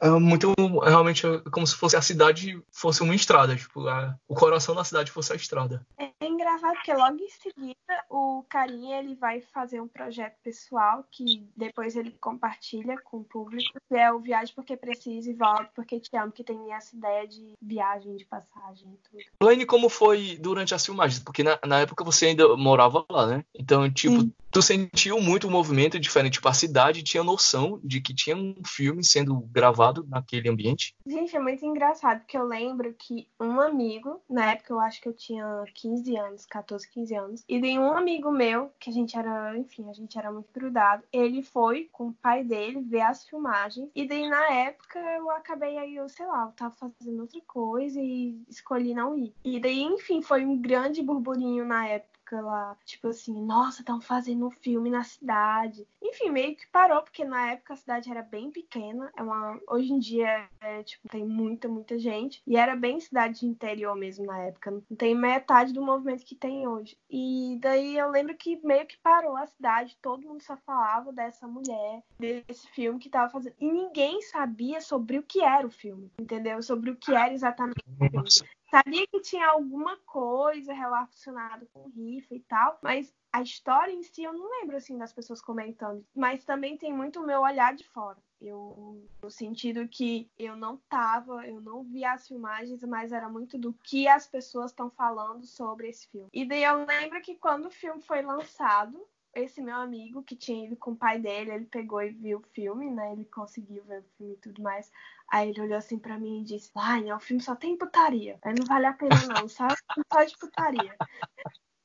é 0.00 0.08
muito 0.10 0.54
realmente 0.82 1.26
é 1.26 1.38
como 1.50 1.66
se 1.66 1.76
fosse 1.76 1.96
a 1.96 2.02
cidade 2.02 2.62
fosse 2.70 3.02
uma 3.02 3.14
estrada, 3.14 3.56
tipo, 3.56 3.86
a, 3.88 4.14
o 4.26 4.34
coração 4.34 4.74
da 4.74 4.84
cidade 4.84 5.10
fosse 5.10 5.32
a 5.32 5.36
estrada. 5.36 5.86
É 5.98 6.10
engraçado 6.26 6.74
porque 6.74 6.92
logo 6.92 7.16
em 7.16 7.28
seguida 7.28 8.04
o 8.08 8.44
carinha 8.48 8.98
ele 8.98 9.14
vai 9.14 9.40
fazer 9.40 9.80
um 9.80 9.88
projeto 9.88 10.36
pessoal 10.42 11.04
que 11.10 11.46
depois 11.56 11.96
ele 11.96 12.12
compartilha 12.20 12.96
com 13.02 13.18
o 13.18 13.24
público, 13.24 13.78
que 13.88 13.94
é 13.94 14.12
o 14.12 14.20
Viagem 14.20 14.54
Porque 14.54 14.76
Precisa 14.76 15.30
e 15.30 15.34
Volta 15.34 15.70
Porque 15.74 16.00
Te 16.00 16.16
Amo, 16.16 16.32
que 16.32 16.44
tem 16.44 16.72
essa 16.72 16.96
ideia 16.96 17.26
de 17.26 17.52
viagem, 17.60 18.16
de 18.16 18.24
passagem 18.24 18.92
e 18.92 19.08
tudo. 19.08 19.24
Lane, 19.42 19.66
como 19.66 19.88
foi 19.88 20.38
durante 20.40 20.74
as 20.74 20.84
filmagens? 20.84 21.22
Porque 21.22 21.42
na, 21.42 21.58
na 21.66 21.80
época 21.80 22.04
você 22.04 22.26
ainda 22.26 22.56
morava 22.56 23.04
lá, 23.10 23.26
né? 23.26 23.44
Então, 23.54 23.90
tipo, 23.90 24.20
Sim. 24.20 24.32
Tu 24.50 24.62
sentiu 24.62 25.20
muito 25.20 25.46
o 25.46 25.50
movimento 25.50 25.98
diferente, 25.98 26.34
tipo, 26.34 26.48
a 26.48 26.52
cidade 26.52 27.02
tinha 27.02 27.22
noção 27.22 27.80
de 27.82 28.00
que 28.00 28.14
tinha 28.14 28.36
um 28.36 28.54
filme 28.64 29.04
sendo 29.04 29.40
gravado 29.40 30.06
naquele 30.08 30.48
ambiente? 30.48 30.94
Gente, 31.06 31.36
é 31.36 31.40
muito 31.40 31.64
engraçado, 31.64 32.20
porque 32.20 32.36
eu 32.36 32.44
lembro 32.44 32.94
que 32.94 33.28
um 33.40 33.60
amigo, 33.60 34.20
na 34.28 34.52
época 34.52 34.72
eu 34.72 34.80
acho 34.80 35.00
que 35.00 35.08
eu 35.08 35.12
tinha 35.12 35.64
15 35.74 36.16
anos, 36.16 36.46
14, 36.46 36.88
15 36.90 37.14
anos, 37.14 37.44
e 37.48 37.60
tem 37.60 37.78
um 37.78 37.92
amigo 37.92 38.30
meu, 38.30 38.70
que 38.78 38.90
a 38.90 38.92
gente 38.92 39.16
era, 39.16 39.56
enfim, 39.56 39.88
a 39.88 39.92
gente 39.92 40.18
era 40.18 40.32
muito 40.32 40.52
grudado, 40.52 41.02
ele 41.12 41.42
foi 41.42 41.88
com 41.92 42.08
o 42.08 42.12
pai 42.14 42.44
dele 42.44 42.80
ver 42.80 43.02
as 43.02 43.24
filmagens, 43.24 43.88
e 43.94 44.06
daí 44.06 44.28
na 44.28 44.52
época 44.52 44.98
eu 44.98 45.30
acabei 45.30 45.76
aí, 45.78 45.96
eu 45.96 46.08
sei 46.08 46.26
lá, 46.26 46.44
eu 46.46 46.52
tava 46.52 46.74
fazendo 46.74 47.20
outra 47.20 47.40
coisa 47.46 48.00
e 48.00 48.40
escolhi 48.48 48.94
não 48.94 49.16
ir. 49.16 49.32
E 49.44 49.60
daí, 49.60 49.82
enfim, 49.82 50.22
foi 50.22 50.44
um 50.44 50.60
grande 50.60 51.02
burburinho 51.02 51.64
na 51.64 51.86
época 51.86 52.17
época 52.28 52.40
lá, 52.40 52.76
tipo 52.84 53.08
assim, 53.08 53.40
nossa, 53.44 53.80
estão 53.80 54.00
fazendo 54.00 54.46
um 54.46 54.50
filme 54.50 54.90
na 54.90 55.02
cidade. 55.02 55.86
Enfim, 56.02 56.30
meio 56.30 56.54
que 56.54 56.66
parou, 56.68 57.02
porque 57.02 57.24
na 57.24 57.52
época 57.52 57.72
a 57.72 57.76
cidade 57.76 58.10
era 58.10 58.22
bem 58.22 58.50
pequena. 58.50 59.10
É 59.16 59.22
uma, 59.22 59.58
hoje 59.68 59.92
em 59.92 59.98
dia, 59.98 60.48
é, 60.60 60.82
tipo, 60.82 61.08
tem 61.08 61.24
muita, 61.24 61.68
muita 61.68 61.98
gente. 61.98 62.42
E 62.46 62.56
era 62.56 62.76
bem 62.76 63.00
cidade 63.00 63.40
de 63.40 63.46
interior 63.46 63.96
mesmo 63.96 64.26
na 64.26 64.38
época. 64.38 64.70
Não 64.70 64.96
tem 64.96 65.14
metade 65.14 65.72
do 65.72 65.82
movimento 65.84 66.24
que 66.24 66.34
tem 66.34 66.66
hoje. 66.66 66.96
E 67.10 67.58
daí 67.60 67.96
eu 67.96 68.10
lembro 68.10 68.36
que 68.36 68.60
meio 68.64 68.86
que 68.86 68.98
parou 68.98 69.36
a 69.36 69.46
cidade, 69.46 69.96
todo 70.02 70.26
mundo 70.26 70.42
só 70.42 70.56
falava 70.56 71.12
dessa 71.12 71.46
mulher, 71.46 72.02
desse 72.18 72.68
filme 72.70 72.98
que 72.98 73.08
tava 73.08 73.30
fazendo. 73.30 73.54
E 73.58 73.70
ninguém 73.70 74.20
sabia 74.22 74.80
sobre 74.80 75.18
o 75.18 75.22
que 75.22 75.40
era 75.40 75.66
o 75.66 75.70
filme, 75.70 76.10
entendeu? 76.20 76.62
Sobre 76.62 76.90
o 76.90 76.96
que 76.96 77.12
era 77.12 77.32
exatamente 77.32 77.80
o 77.86 77.96
filme. 77.96 78.48
Sabia 78.70 79.06
que 79.06 79.20
tinha 79.20 79.48
alguma 79.48 79.96
coisa 79.98 80.72
relacionada 80.72 81.66
com 81.72 81.88
rifa 81.88 82.34
e 82.34 82.40
tal, 82.40 82.78
mas 82.82 83.14
a 83.32 83.40
história 83.40 83.92
em 83.92 84.02
si 84.02 84.22
eu 84.22 84.32
não 84.32 84.50
lembro 84.60 84.76
assim 84.76 84.96
das 84.98 85.12
pessoas 85.12 85.40
comentando. 85.40 86.04
Mas 86.14 86.44
também 86.44 86.76
tem 86.76 86.92
muito 86.92 87.20
o 87.20 87.26
meu 87.26 87.40
olhar 87.40 87.74
de 87.74 87.84
fora. 87.84 88.18
Eu, 88.40 89.02
no 89.22 89.30
sentido 89.30 89.88
que 89.88 90.30
eu 90.38 90.54
não 90.54 90.76
tava, 90.88 91.46
eu 91.46 91.60
não 91.60 91.82
vi 91.82 92.04
as 92.04 92.28
filmagens, 92.28 92.82
mas 92.84 93.10
era 93.10 93.28
muito 93.28 93.58
do 93.58 93.72
que 93.72 94.06
as 94.06 94.26
pessoas 94.26 94.70
estão 94.70 94.90
falando 94.90 95.44
sobre 95.44 95.88
esse 95.88 96.06
filme. 96.08 96.28
E 96.32 96.44
daí 96.44 96.62
eu 96.62 96.84
lembro 96.84 97.20
que 97.20 97.36
quando 97.36 97.66
o 97.66 97.70
filme 97.70 98.00
foi 98.02 98.22
lançado, 98.22 99.04
esse 99.42 99.60
meu 99.60 99.76
amigo 99.76 100.22
que 100.22 100.36
tinha 100.36 100.66
ido 100.66 100.76
com 100.76 100.92
o 100.92 100.96
pai 100.96 101.18
dele, 101.18 101.50
ele 101.50 101.64
pegou 101.66 102.02
e 102.02 102.10
viu 102.10 102.38
o 102.38 102.48
filme, 102.54 102.90
né? 102.90 103.12
Ele 103.12 103.24
conseguiu 103.24 103.82
ver 103.84 104.00
o 104.00 104.04
filme 104.16 104.34
e 104.34 104.38
tudo 104.38 104.62
mais. 104.62 104.90
Aí 105.30 105.50
ele 105.50 105.60
olhou 105.60 105.78
assim 105.78 105.98
pra 105.98 106.18
mim 106.18 106.40
e 106.40 106.44
disse: 106.44 106.70
Ai, 106.76 107.10
o 107.12 107.20
filme 107.20 107.42
só 107.42 107.54
tem 107.54 107.76
putaria. 107.76 108.38
Aí 108.42 108.54
não 108.58 108.66
vale 108.66 108.86
a 108.86 108.92
pena, 108.92 109.16
não. 109.28 109.48
Só, 109.48 109.68
só 110.12 110.24
de 110.24 110.36
putaria. 110.38 110.94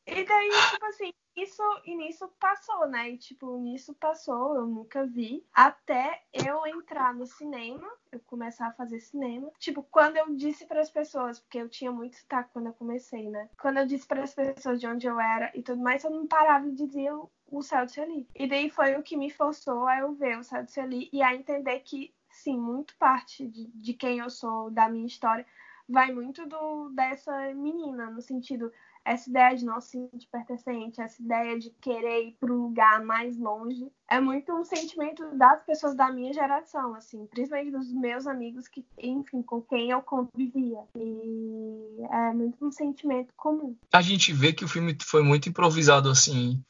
E 0.05 0.25
daí, 0.25 0.49
tipo 0.71 0.85
assim, 0.85 1.13
isso 1.35 1.63
e 1.85 1.95
nisso 1.95 2.27
passou, 2.39 2.87
né? 2.87 3.11
E, 3.11 3.17
tipo, 3.17 3.57
nisso 3.57 3.93
passou, 3.95 4.55
eu 4.55 4.67
nunca 4.67 5.05
vi. 5.05 5.45
Até 5.53 6.23
eu 6.31 6.65
entrar 6.67 7.13
no 7.13 7.25
cinema, 7.25 7.89
eu 8.11 8.19
começar 8.19 8.67
a 8.67 8.73
fazer 8.73 8.99
cinema. 8.99 9.49
Tipo, 9.57 9.81
quando 9.83 10.17
eu 10.17 10.35
disse 10.35 10.65
para 10.65 10.81
as 10.81 10.89
pessoas, 10.89 11.39
porque 11.39 11.57
eu 11.57 11.69
tinha 11.69 11.91
muito 11.91 12.17
sotaque 12.17 12.51
quando 12.53 12.67
eu 12.67 12.73
comecei, 12.73 13.29
né? 13.29 13.49
Quando 13.59 13.77
eu 13.77 13.87
disse 13.87 14.05
para 14.05 14.23
as 14.23 14.33
pessoas 14.33 14.79
de 14.79 14.87
onde 14.87 15.07
eu 15.07 15.19
era 15.19 15.51
e 15.55 15.63
tudo 15.63 15.81
mais, 15.81 16.03
eu 16.03 16.11
não 16.11 16.27
parava 16.27 16.69
de 16.69 16.85
dizer 16.85 17.11
o 17.57 17.85
de 17.85 17.91
Celi. 17.91 18.27
E 18.35 18.47
daí 18.47 18.69
foi 18.69 18.95
o 18.95 19.03
que 19.03 19.17
me 19.17 19.29
forçou 19.29 19.87
a 19.87 19.99
eu 19.99 20.13
ver 20.13 20.37
o 20.37 20.41
de 20.41 20.71
Celi 20.71 21.09
e 21.11 21.21
a 21.21 21.35
entender 21.35 21.79
que, 21.79 22.13
sim, 22.29 22.57
muito 22.57 22.95
parte 22.97 23.47
de, 23.47 23.67
de 23.67 23.93
quem 23.93 24.19
eu 24.19 24.29
sou, 24.29 24.69
da 24.71 24.89
minha 24.89 25.05
história, 25.05 25.45
vai 25.87 26.11
muito 26.11 26.45
do 26.47 26.89
dessa 26.89 27.53
menina, 27.53 28.09
no 28.09 28.21
sentido 28.21 28.71
essa 29.05 29.29
ideia 29.29 29.55
de 29.55 29.65
não 29.65 29.81
se 29.81 29.91
sentir 29.91 30.27
pertencente, 30.31 31.01
essa 31.01 31.21
ideia 31.21 31.59
de 31.59 31.69
querer 31.81 32.27
ir 32.27 32.37
para 32.39 32.51
um 32.51 32.63
lugar 32.63 33.03
mais 33.03 33.37
longe, 33.37 33.91
é 34.09 34.19
muito 34.19 34.53
um 34.53 34.63
sentimento 34.63 35.35
das 35.35 35.61
pessoas 35.65 35.95
da 35.95 36.11
minha 36.11 36.31
geração, 36.31 36.95
assim, 36.95 37.25
principalmente 37.27 37.71
dos 37.71 37.91
meus 37.91 38.25
amigos 38.25 38.67
que, 38.67 38.85
enfim, 38.97 39.41
com 39.41 39.61
quem 39.61 39.89
eu 39.89 40.01
convivia. 40.01 40.79
E 40.95 41.97
é 42.09 42.33
muito 42.33 42.65
um 42.65 42.71
sentimento 42.71 43.33
comum. 43.35 43.75
A 43.91 44.01
gente 44.01 44.31
vê 44.31 44.53
que 44.53 44.63
o 44.63 44.69
filme 44.69 44.97
foi 45.01 45.21
muito 45.21 45.49
improvisado, 45.49 46.09
assim, 46.09 46.63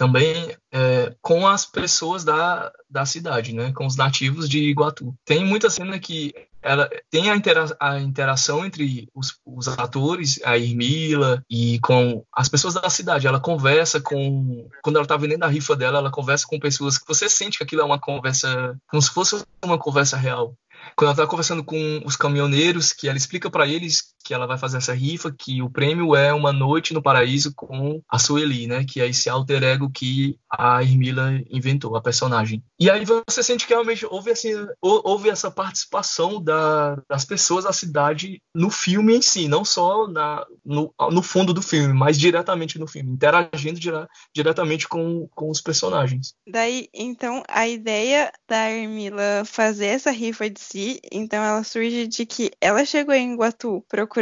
também 0.00 0.56
é, 0.72 1.14
com 1.20 1.46
as 1.46 1.66
pessoas 1.66 2.24
da, 2.24 2.72
da 2.88 3.04
cidade, 3.04 3.54
né, 3.54 3.70
com 3.70 3.84
os 3.84 3.96
nativos 3.96 4.48
de 4.48 4.58
Iguatu. 4.58 5.14
Tem 5.26 5.44
muita 5.44 5.68
cena 5.68 5.98
que 5.98 6.32
ela 6.62 6.88
tem 7.10 7.28
a, 7.28 7.36
intera 7.36 7.66
a 7.78 8.00
interação 8.00 8.64
entre 8.64 9.06
os, 9.14 9.38
os, 9.44 9.68
atores, 9.68 10.40
a 10.42 10.56
Irmila 10.56 11.44
e 11.50 11.78
com 11.80 12.24
as 12.32 12.48
pessoas 12.48 12.72
da 12.72 12.88
cidade. 12.88 13.26
Ela 13.26 13.40
conversa 13.40 14.00
com 14.00 14.66
quando 14.82 14.96
ela 14.96 15.06
tá 15.06 15.18
vendendo 15.18 15.44
a 15.44 15.48
rifa 15.48 15.76
dela, 15.76 15.98
ela 15.98 16.10
conversa 16.10 16.46
com 16.46 16.58
pessoas 16.58 16.96
que 16.96 17.06
você 17.06 17.28
sente 17.28 17.58
que 17.58 17.64
aquilo 17.64 17.82
é 17.82 17.84
uma 17.84 18.00
conversa 18.00 18.74
como 18.88 19.02
se 19.02 19.10
fosse 19.10 19.44
uma 19.62 19.76
conversa 19.76 20.16
real 20.16 20.56
quando 20.96 21.08
ela 21.08 21.16
tá 21.16 21.26
conversando 21.26 21.64
com 21.64 22.02
os 22.04 22.16
caminhoneiros, 22.16 22.92
que 22.92 23.08
ela 23.08 23.16
explica 23.16 23.50
para 23.50 23.66
eles 23.66 24.14
que 24.30 24.34
ela 24.34 24.46
vai 24.46 24.56
fazer 24.56 24.76
essa 24.76 24.94
rifa, 24.94 25.34
que 25.36 25.60
o 25.60 25.68
prêmio 25.68 26.14
é 26.14 26.32
uma 26.32 26.52
noite 26.52 26.94
no 26.94 27.02
paraíso 27.02 27.52
com 27.52 28.00
a 28.08 28.16
Sueli, 28.16 28.68
né? 28.68 28.84
Que 28.84 29.00
é 29.00 29.08
esse 29.08 29.28
alter 29.28 29.60
ego 29.64 29.90
que 29.92 30.38
a 30.48 30.80
Hermila 30.84 31.32
inventou, 31.50 31.96
a 31.96 32.00
personagem. 32.00 32.62
E 32.78 32.88
aí 32.88 33.04
você 33.04 33.42
sente 33.42 33.66
que 33.66 33.72
realmente 33.72 34.06
houve, 34.06 34.30
assim, 34.30 34.50
houve 34.80 35.30
essa 35.30 35.50
participação 35.50 36.40
da, 36.40 36.96
das 37.08 37.24
pessoas 37.24 37.64
da 37.64 37.72
cidade 37.72 38.40
no 38.54 38.70
filme 38.70 39.16
em 39.16 39.20
si, 39.20 39.48
não 39.48 39.64
só 39.64 40.06
na, 40.06 40.46
no, 40.64 40.94
no 41.10 41.22
fundo 41.24 41.52
do 41.52 41.60
filme, 41.60 41.92
mas 41.92 42.16
diretamente 42.16 42.78
no 42.78 42.86
filme, 42.86 43.10
interagindo 43.10 43.80
dire, 43.80 44.06
diretamente 44.32 44.86
com, 44.86 45.28
com 45.34 45.50
os 45.50 45.60
personagens. 45.60 46.34
Daí, 46.48 46.88
então, 46.94 47.42
a 47.48 47.66
ideia 47.66 48.30
da 48.48 48.70
Hermila 48.70 49.42
fazer 49.44 49.86
essa 49.86 50.12
rifa 50.12 50.48
de 50.48 50.60
si, 50.60 51.00
então 51.10 51.42
ela 51.42 51.64
surge 51.64 52.06
de 52.06 52.24
que 52.24 52.52
ela 52.60 52.84
chegou 52.84 53.14
em 53.14 53.34
Guatu 53.34 53.84
procurando, 53.88 54.19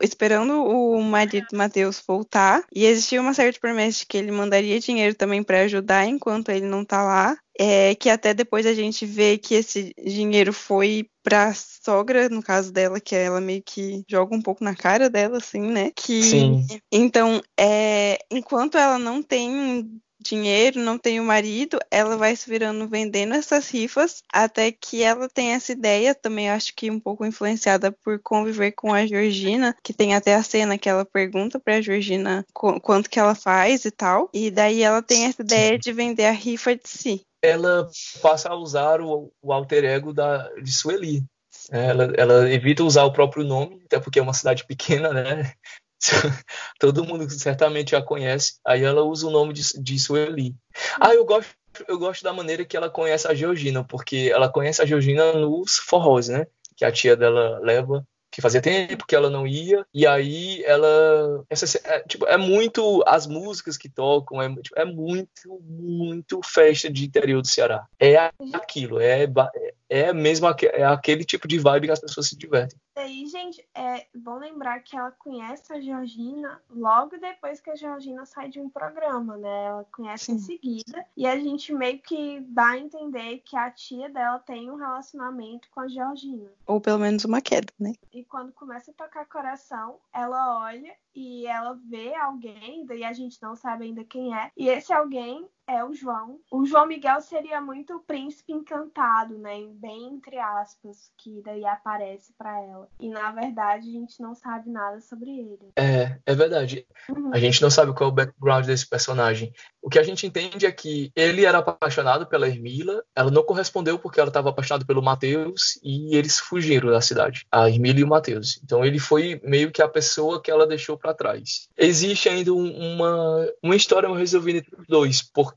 esperando 0.00 0.64
o 0.64 1.00
marido 1.02 1.46
Matheus 1.52 2.02
voltar, 2.06 2.64
e 2.74 2.84
existia 2.84 3.20
uma 3.20 3.34
certa 3.34 3.60
promessa 3.60 4.00
de 4.00 4.06
que 4.06 4.16
ele 4.16 4.30
mandaria 4.30 4.80
dinheiro 4.80 5.14
também 5.14 5.42
para 5.42 5.62
ajudar 5.62 6.06
enquanto 6.06 6.50
ele 6.50 6.66
não 6.66 6.84
tá 6.84 7.02
lá. 7.02 7.36
É, 7.58 7.94
que 7.94 8.10
até 8.10 8.34
depois 8.34 8.66
a 8.66 8.74
gente 8.74 9.06
vê 9.06 9.38
que 9.38 9.54
esse 9.54 9.94
dinheiro 10.04 10.52
foi 10.52 11.08
pra 11.22 11.54
sogra, 11.54 12.28
no 12.28 12.42
caso 12.42 12.70
dela, 12.70 13.00
que 13.00 13.14
ela 13.14 13.40
meio 13.40 13.62
que 13.62 14.04
joga 14.06 14.36
um 14.36 14.42
pouco 14.42 14.62
na 14.62 14.74
cara 14.74 15.08
dela, 15.08 15.38
assim, 15.38 15.62
né? 15.62 15.90
Que, 15.96 16.22
Sim. 16.22 16.66
Então, 16.92 17.40
é, 17.58 18.18
enquanto 18.30 18.76
ela 18.76 18.98
não 18.98 19.22
tem 19.22 19.90
dinheiro, 20.20 20.80
não 20.80 20.98
tem 20.98 21.20
o 21.20 21.24
marido, 21.24 21.78
ela 21.90 22.16
vai 22.16 22.34
se 22.34 22.48
virando 22.48 22.88
vendendo 22.88 23.34
essas 23.34 23.68
rifas 23.68 24.22
até 24.32 24.72
que 24.72 25.02
ela 25.02 25.28
tem 25.28 25.52
essa 25.52 25.72
ideia, 25.72 26.14
também 26.14 26.50
acho 26.50 26.74
que 26.74 26.90
um 26.90 27.00
pouco 27.00 27.24
influenciada 27.24 27.92
por 27.92 28.18
conviver 28.20 28.72
com 28.72 28.92
a 28.92 29.06
Georgina, 29.06 29.76
que 29.82 29.92
tem 29.92 30.14
até 30.14 30.34
a 30.34 30.42
cena 30.42 30.78
que 30.78 30.88
ela 30.88 31.04
pergunta 31.04 31.60
para 31.60 31.76
a 31.76 31.80
Georgina 31.80 32.44
quanto 32.52 33.10
que 33.10 33.18
ela 33.18 33.34
faz 33.34 33.84
e 33.84 33.90
tal, 33.90 34.30
e 34.32 34.50
daí 34.50 34.82
ela 34.82 35.02
tem 35.02 35.24
essa 35.24 35.42
ideia 35.42 35.78
de 35.78 35.92
vender 35.92 36.26
a 36.26 36.32
rifa 36.32 36.74
de 36.74 36.88
si. 36.88 37.22
Ela 37.42 37.88
passa 38.20 38.48
a 38.48 38.56
usar 38.56 39.00
o, 39.00 39.32
o 39.40 39.52
alter 39.52 39.84
ego 39.84 40.12
da, 40.12 40.48
de 40.54 40.72
Sueli. 40.72 41.24
Ela, 41.70 42.12
ela 42.16 42.50
evita 42.50 42.84
usar 42.84 43.04
o 43.04 43.12
próprio 43.12 43.44
nome, 43.44 43.82
até 43.84 43.98
porque 43.98 44.18
é 44.18 44.22
uma 44.22 44.34
cidade 44.34 44.64
pequena, 44.66 45.12
né? 45.12 45.52
todo 46.78 47.04
mundo 47.04 47.28
certamente 47.30 47.96
a 47.96 48.02
conhece. 48.02 48.58
Aí 48.64 48.82
ela 48.82 49.02
usa 49.02 49.26
o 49.26 49.30
nome 49.30 49.52
de, 49.52 49.62
de 49.80 49.98
Sueli. 49.98 50.54
Ah, 51.00 51.14
eu 51.14 51.24
gosto, 51.24 51.54
eu 51.88 51.98
gosto 51.98 52.22
da 52.22 52.32
maneira 52.32 52.64
que 52.64 52.76
ela 52.76 52.90
conhece 52.90 53.26
a 53.26 53.34
Georgina, 53.34 53.84
porque 53.84 54.30
ela 54.32 54.48
conhece 54.48 54.82
a 54.82 54.86
Georgina 54.86 55.32
nos 55.32 55.76
forrós, 55.76 56.28
né? 56.28 56.46
Que 56.76 56.84
a 56.84 56.92
tia 56.92 57.16
dela 57.16 57.58
leva, 57.60 58.06
que 58.30 58.42
fazia 58.42 58.60
tempo 58.60 59.06
que 59.06 59.16
ela 59.16 59.30
não 59.30 59.46
ia, 59.46 59.86
e 59.94 60.06
aí 60.06 60.62
ela. 60.64 61.42
Essa, 61.48 61.80
é, 61.84 62.00
tipo, 62.00 62.26
é 62.26 62.36
muito. 62.36 63.02
As 63.06 63.26
músicas 63.26 63.78
que 63.78 63.88
tocam, 63.88 64.42
é, 64.42 64.54
tipo, 64.56 64.78
é 64.78 64.84
muito, 64.84 65.58
muito 65.62 66.40
festa 66.44 66.90
de 66.90 67.04
interior 67.04 67.40
do 67.40 67.48
Ceará. 67.48 67.86
É 67.98 68.16
aquilo, 68.52 69.00
é, 69.00 69.22
é 69.22 69.74
mesmo 70.12 70.48
é 70.48 70.84
aquele 70.84 71.24
tipo 71.24 71.46
de 71.46 71.58
vibe 71.58 71.86
que 71.86 71.92
as 71.92 72.00
pessoas 72.00 72.28
se 72.28 72.36
divertem. 72.36 72.78
E 72.96 73.00
aí, 73.00 73.26
gente, 73.26 73.66
é 73.74 74.06
bom 74.14 74.38
lembrar 74.38 74.80
que 74.80 74.96
ela 74.96 75.10
conhece 75.12 75.72
a 75.72 75.80
Georgina 75.80 76.60
logo 76.70 77.18
depois 77.18 77.60
que 77.60 77.70
a 77.70 77.76
Georgina 77.76 78.24
sai 78.24 78.48
de 78.48 78.58
um 78.58 78.68
programa, 78.68 79.36
né? 79.36 79.64
Ela 79.66 79.84
conhece 79.92 80.26
Sim. 80.26 80.32
em 80.32 80.38
seguida. 80.38 81.06
E 81.16 81.26
a 81.26 81.38
gente 81.38 81.72
meio 81.72 81.98
que 82.00 82.40
dá 82.48 82.70
a 82.70 82.78
entender 82.78 83.42
que 83.44 83.56
a 83.56 83.70
tia 83.70 84.08
dela 84.08 84.38
tem 84.38 84.70
um 84.70 84.76
relacionamento 84.76 85.68
com 85.70 85.80
a 85.80 85.88
Georgina. 85.88 86.50
Ou 86.66 86.80
pelo 86.80 86.98
menos 86.98 87.24
uma 87.24 87.40
queda, 87.40 87.72
né? 87.78 87.92
E 88.12 88.24
quando 88.24 88.52
começa 88.52 88.90
a 88.90 88.94
tocar 88.94 89.26
coração, 89.26 89.98
ela 90.12 90.64
olha 90.64 90.92
e 91.14 91.46
ela 91.46 91.78
vê 91.88 92.14
alguém, 92.14 92.84
daí 92.86 93.04
a 93.04 93.12
gente 93.12 93.40
não 93.42 93.54
sabe 93.54 93.84
ainda 93.84 94.04
quem 94.04 94.34
é. 94.34 94.50
E 94.56 94.68
esse 94.68 94.92
alguém 94.92 95.46
é 95.66 95.84
o 95.84 95.92
João. 95.92 96.38
O 96.50 96.64
João 96.64 96.86
Miguel 96.86 97.20
seria 97.20 97.60
muito 97.60 97.94
o 97.96 98.00
príncipe 98.00 98.52
encantado, 98.52 99.36
né? 99.38 99.66
Bem 99.74 100.06
entre 100.06 100.38
aspas, 100.38 101.10
que 101.18 101.42
daí 101.44 101.64
aparece 101.64 102.32
para 102.38 102.60
ela. 102.62 102.88
E 103.00 103.08
na 103.08 103.32
verdade 103.32 103.88
a 103.88 103.92
gente 103.92 104.20
não 104.20 104.34
sabe 104.34 104.70
nada 104.70 105.00
sobre 105.00 105.30
ele. 105.30 105.70
É, 105.76 106.18
é 106.24 106.34
verdade. 106.34 106.86
Uhum. 107.08 107.30
A 107.32 107.38
gente 107.38 107.60
não 107.60 107.70
sabe 107.70 107.92
qual 107.92 108.10
é 108.10 108.12
o 108.12 108.14
background 108.14 108.66
desse 108.66 108.88
personagem. 108.88 109.52
O 109.82 109.88
que 109.88 109.98
a 109.98 110.02
gente 110.02 110.26
entende 110.26 110.66
é 110.66 110.72
que 110.72 111.10
ele 111.14 111.44
era 111.44 111.58
apaixonado 111.58 112.26
pela 112.26 112.48
Ermila, 112.48 113.02
ela 113.14 113.30
não 113.30 113.42
correspondeu 113.42 113.98
porque 113.98 114.20
ela 114.20 114.28
estava 114.28 114.50
apaixonada 114.50 114.84
pelo 114.84 115.02
Mateus 115.02 115.78
e 115.82 116.16
eles 116.16 116.38
fugiram 116.38 116.90
da 116.90 117.00
cidade, 117.00 117.46
a 117.50 117.68
Ermila 117.68 118.00
e 118.00 118.04
o 118.04 118.08
Mateus. 118.08 118.60
Então 118.62 118.84
ele 118.84 118.98
foi 118.98 119.40
meio 119.44 119.70
que 119.70 119.82
a 119.82 119.88
pessoa 119.88 120.40
que 120.42 120.50
ela 120.50 120.66
deixou 120.66 120.98
para 120.98 121.14
trás. 121.14 121.68
Existe 121.76 122.28
ainda 122.28 122.52
uma, 122.52 123.48
uma 123.62 123.76
história 123.76 124.12
resolvida 124.12 124.58
entre 124.58 124.80
os 124.80 124.86
dois, 124.86 125.22
porque 125.22 125.55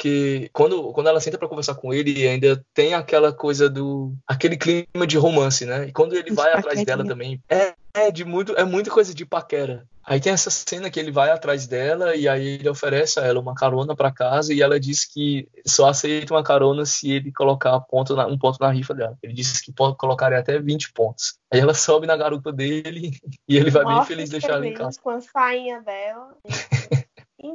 quando, 0.53 0.91
quando 0.93 1.07
ela 1.07 1.19
senta 1.19 1.37
para 1.37 1.47
conversar 1.47 1.75
com 1.75 1.93
ele, 1.93 2.27
ainda 2.27 2.63
tem 2.73 2.93
aquela 2.93 3.33
coisa 3.33 3.69
do 3.69 4.13
aquele 4.27 4.57
clima 4.57 5.05
de 5.07 5.17
romance, 5.17 5.65
né? 5.65 5.87
E 5.87 5.91
quando 5.91 6.15
ele 6.15 6.33
vai 6.33 6.53
atrás 6.53 6.83
dela 6.83 7.05
também, 7.05 7.41
é, 7.49 7.73
é 7.93 8.11
de 8.11 8.23
muito 8.23 8.53
é 8.53 8.63
muita 8.63 8.89
coisa 8.89 9.13
de 9.13 9.25
paquera. 9.25 9.85
Aí 10.09 10.19
tem 10.19 10.33
essa 10.33 10.49
cena 10.49 10.89
que 10.89 10.99
ele 10.99 11.11
vai 11.11 11.29
atrás 11.29 11.67
dela 11.67 12.15
e 12.15 12.27
aí 12.27 12.55
ele 12.55 12.67
oferece 12.67 13.19
a 13.19 13.23
ela 13.23 13.39
uma 13.39 13.53
carona 13.53 13.95
para 13.95 14.11
casa 14.11 14.51
e 14.51 14.59
ela 14.59 14.79
diz 14.79 15.05
que 15.05 15.47
só 15.67 15.87
aceita 15.87 16.33
uma 16.33 16.43
carona 16.43 16.83
se 16.83 17.11
ele 17.11 17.31
colocar 17.31 17.79
ponto 17.81 18.15
na, 18.15 18.25
um 18.25 18.35
ponto 18.35 18.57
na 18.59 18.71
rifa 18.71 18.95
dela. 18.95 19.15
Ele 19.21 19.33
disse 19.33 19.63
que 19.63 19.71
pode 19.71 19.97
colocar 19.97 20.33
até 20.33 20.57
20 20.57 20.93
pontos. 20.93 21.37
Aí 21.53 21.59
ela 21.59 21.75
sobe 21.75 22.07
na 22.07 22.17
garupa 22.17 22.51
dele 22.51 23.11
e 23.47 23.55
ele 23.55 23.69
vai 23.69 23.83
Nossa, 23.83 23.97
bem 23.97 24.05
feliz 24.07 24.29
deixar 24.31 24.53
ela 24.53 24.67
em 24.67 24.73
casa. 24.73 24.99
Com 24.99 25.11
a 25.11 25.21
sainha 25.21 25.79
dela. 25.81 26.35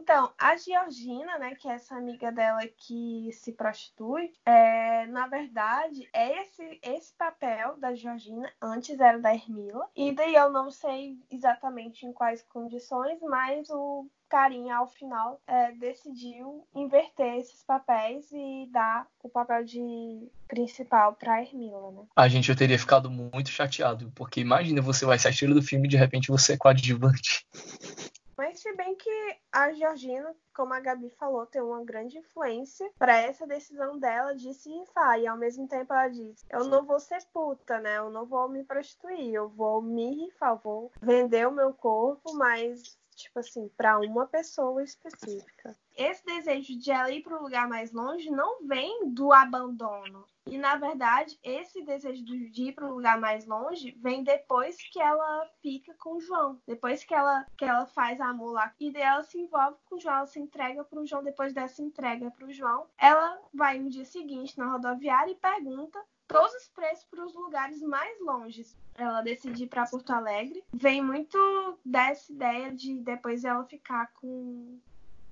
Então, 0.04 0.30
a 0.36 0.54
Georgina, 0.54 1.38
né, 1.38 1.54
que 1.54 1.66
é 1.66 1.72
essa 1.72 1.96
amiga 1.96 2.30
dela 2.30 2.60
que 2.76 3.30
se 3.32 3.52
prostitui, 3.52 4.34
é, 4.44 5.06
na 5.06 5.26
verdade, 5.26 6.06
é 6.12 6.42
esse, 6.42 6.78
esse 6.82 7.14
papel 7.14 7.78
da 7.78 7.94
Georgina, 7.94 8.52
antes 8.60 9.00
era 9.00 9.18
da 9.18 9.32
Hermila, 9.32 9.88
e 9.96 10.12
daí 10.12 10.34
eu 10.34 10.50
não 10.50 10.70
sei 10.70 11.16
exatamente 11.30 12.04
em 12.04 12.12
quais 12.12 12.42
condições, 12.42 13.18
mas 13.22 13.70
o 13.70 14.06
Carinha, 14.28 14.76
ao 14.76 14.88
final, 14.88 15.40
é, 15.46 15.72
decidiu 15.72 16.66
inverter 16.74 17.38
esses 17.38 17.62
papéis 17.62 18.30
e 18.30 18.68
dar 18.70 19.06
o 19.22 19.30
papel 19.30 19.64
de 19.64 20.28
principal 20.46 21.14
pra 21.14 21.40
Hermila, 21.40 21.92
né? 21.92 22.02
A 22.14 22.28
gente 22.28 22.50
eu 22.50 22.56
teria 22.56 22.78
ficado 22.78 23.10
muito 23.10 23.48
chateado, 23.48 24.12
porque 24.14 24.40
imagina 24.40 24.82
você 24.82 25.06
vai 25.06 25.18
ser 25.18 25.28
a 25.28 25.30
estrela 25.30 25.54
do 25.54 25.62
filme 25.62 25.86
e 25.86 25.90
de 25.90 25.96
repente 25.96 26.28
você 26.28 26.52
é 26.52 26.58
coadjuvante. 26.58 27.46
Mas 28.36 28.60
se 28.60 28.72
bem 28.74 28.94
que 28.96 29.38
a 29.52 29.72
Georgina, 29.72 30.34
como 30.54 30.74
a 30.74 30.80
Gabi 30.80 31.10
falou, 31.10 31.46
tem 31.46 31.62
uma 31.62 31.84
grande 31.84 32.18
influência 32.18 32.90
para 32.98 33.16
essa 33.16 33.46
decisão 33.46 33.98
dela 33.98 34.34
de 34.34 34.52
se 34.54 34.70
rifar. 34.70 35.18
E 35.20 35.26
ao 35.26 35.36
mesmo 35.36 35.68
tempo 35.68 35.92
ela 35.92 36.08
diz: 36.08 36.44
Eu 36.50 36.64
não 36.64 36.84
vou 36.84 36.98
ser 37.00 37.24
puta, 37.32 37.78
né? 37.80 37.98
Eu 37.98 38.10
não 38.10 38.26
vou 38.26 38.48
me 38.48 38.64
prostituir, 38.64 39.34
eu 39.34 39.48
vou 39.48 39.80
me 39.80 40.24
rifar, 40.24 40.56
vou 40.56 40.90
vender 41.00 41.46
o 41.46 41.52
meu 41.52 41.72
corpo, 41.72 42.34
mas 42.34 42.98
tipo 43.14 43.38
assim, 43.38 43.68
para 43.76 43.98
uma 43.98 44.26
pessoa 44.26 44.82
específica. 44.82 45.76
Esse 45.96 46.24
desejo 46.24 46.78
de 46.78 46.90
ela 46.90 47.10
ir 47.10 47.22
para 47.22 47.38
um 47.38 47.42
lugar 47.42 47.68
mais 47.68 47.92
longe 47.92 48.30
não 48.30 48.66
vem 48.66 49.10
do 49.10 49.32
abandono. 49.32 50.24
E 50.46 50.58
na 50.58 50.76
verdade, 50.76 51.38
esse 51.42 51.82
desejo 51.82 52.22
de 52.22 52.68
ir 52.68 52.72
para 52.72 52.86
um 52.86 52.94
lugar 52.94 53.18
mais 53.18 53.46
longe 53.46 53.96
vem 54.00 54.22
depois 54.22 54.76
que 54.90 55.00
ela 55.00 55.48
fica 55.62 55.94
com 55.94 56.16
o 56.16 56.20
João. 56.20 56.60
Depois 56.66 57.02
que 57.02 57.14
ela, 57.14 57.46
que 57.56 57.64
ela 57.64 57.86
faz 57.86 58.20
amor 58.20 58.52
lá. 58.52 58.74
E 58.78 58.90
daí 58.90 59.02
ela 59.02 59.22
se 59.22 59.38
envolve 59.38 59.78
com 59.86 59.96
o 59.96 60.00
João, 60.00 60.16
ela 60.16 60.26
se 60.26 60.38
entrega 60.38 60.84
para 60.84 61.00
o 61.00 61.06
João. 61.06 61.22
Depois 61.22 61.54
dessa 61.54 61.82
entrega 61.82 62.30
para 62.30 62.46
o 62.46 62.52
João, 62.52 62.86
ela 62.98 63.40
vai 63.52 63.78
no 63.78 63.88
dia 63.88 64.04
seguinte 64.04 64.58
na 64.58 64.70
rodoviária 64.70 65.32
e 65.32 65.36
pergunta 65.36 65.98
todos 66.26 66.54
os 66.54 66.68
preços 66.68 67.04
para 67.04 67.24
os 67.24 67.34
lugares 67.34 67.80
mais 67.80 68.20
longes. 68.20 68.76
Ela 68.94 69.22
decide 69.22 69.64
ir 69.64 69.68
para 69.68 69.86
Porto 69.86 70.10
Alegre. 70.10 70.62
Vem 70.72 71.02
muito 71.02 71.78
dessa 71.84 72.32
ideia 72.32 72.72
de 72.72 73.00
depois 73.00 73.44
ela 73.44 73.64
ficar 73.64 74.12
com, 74.14 74.78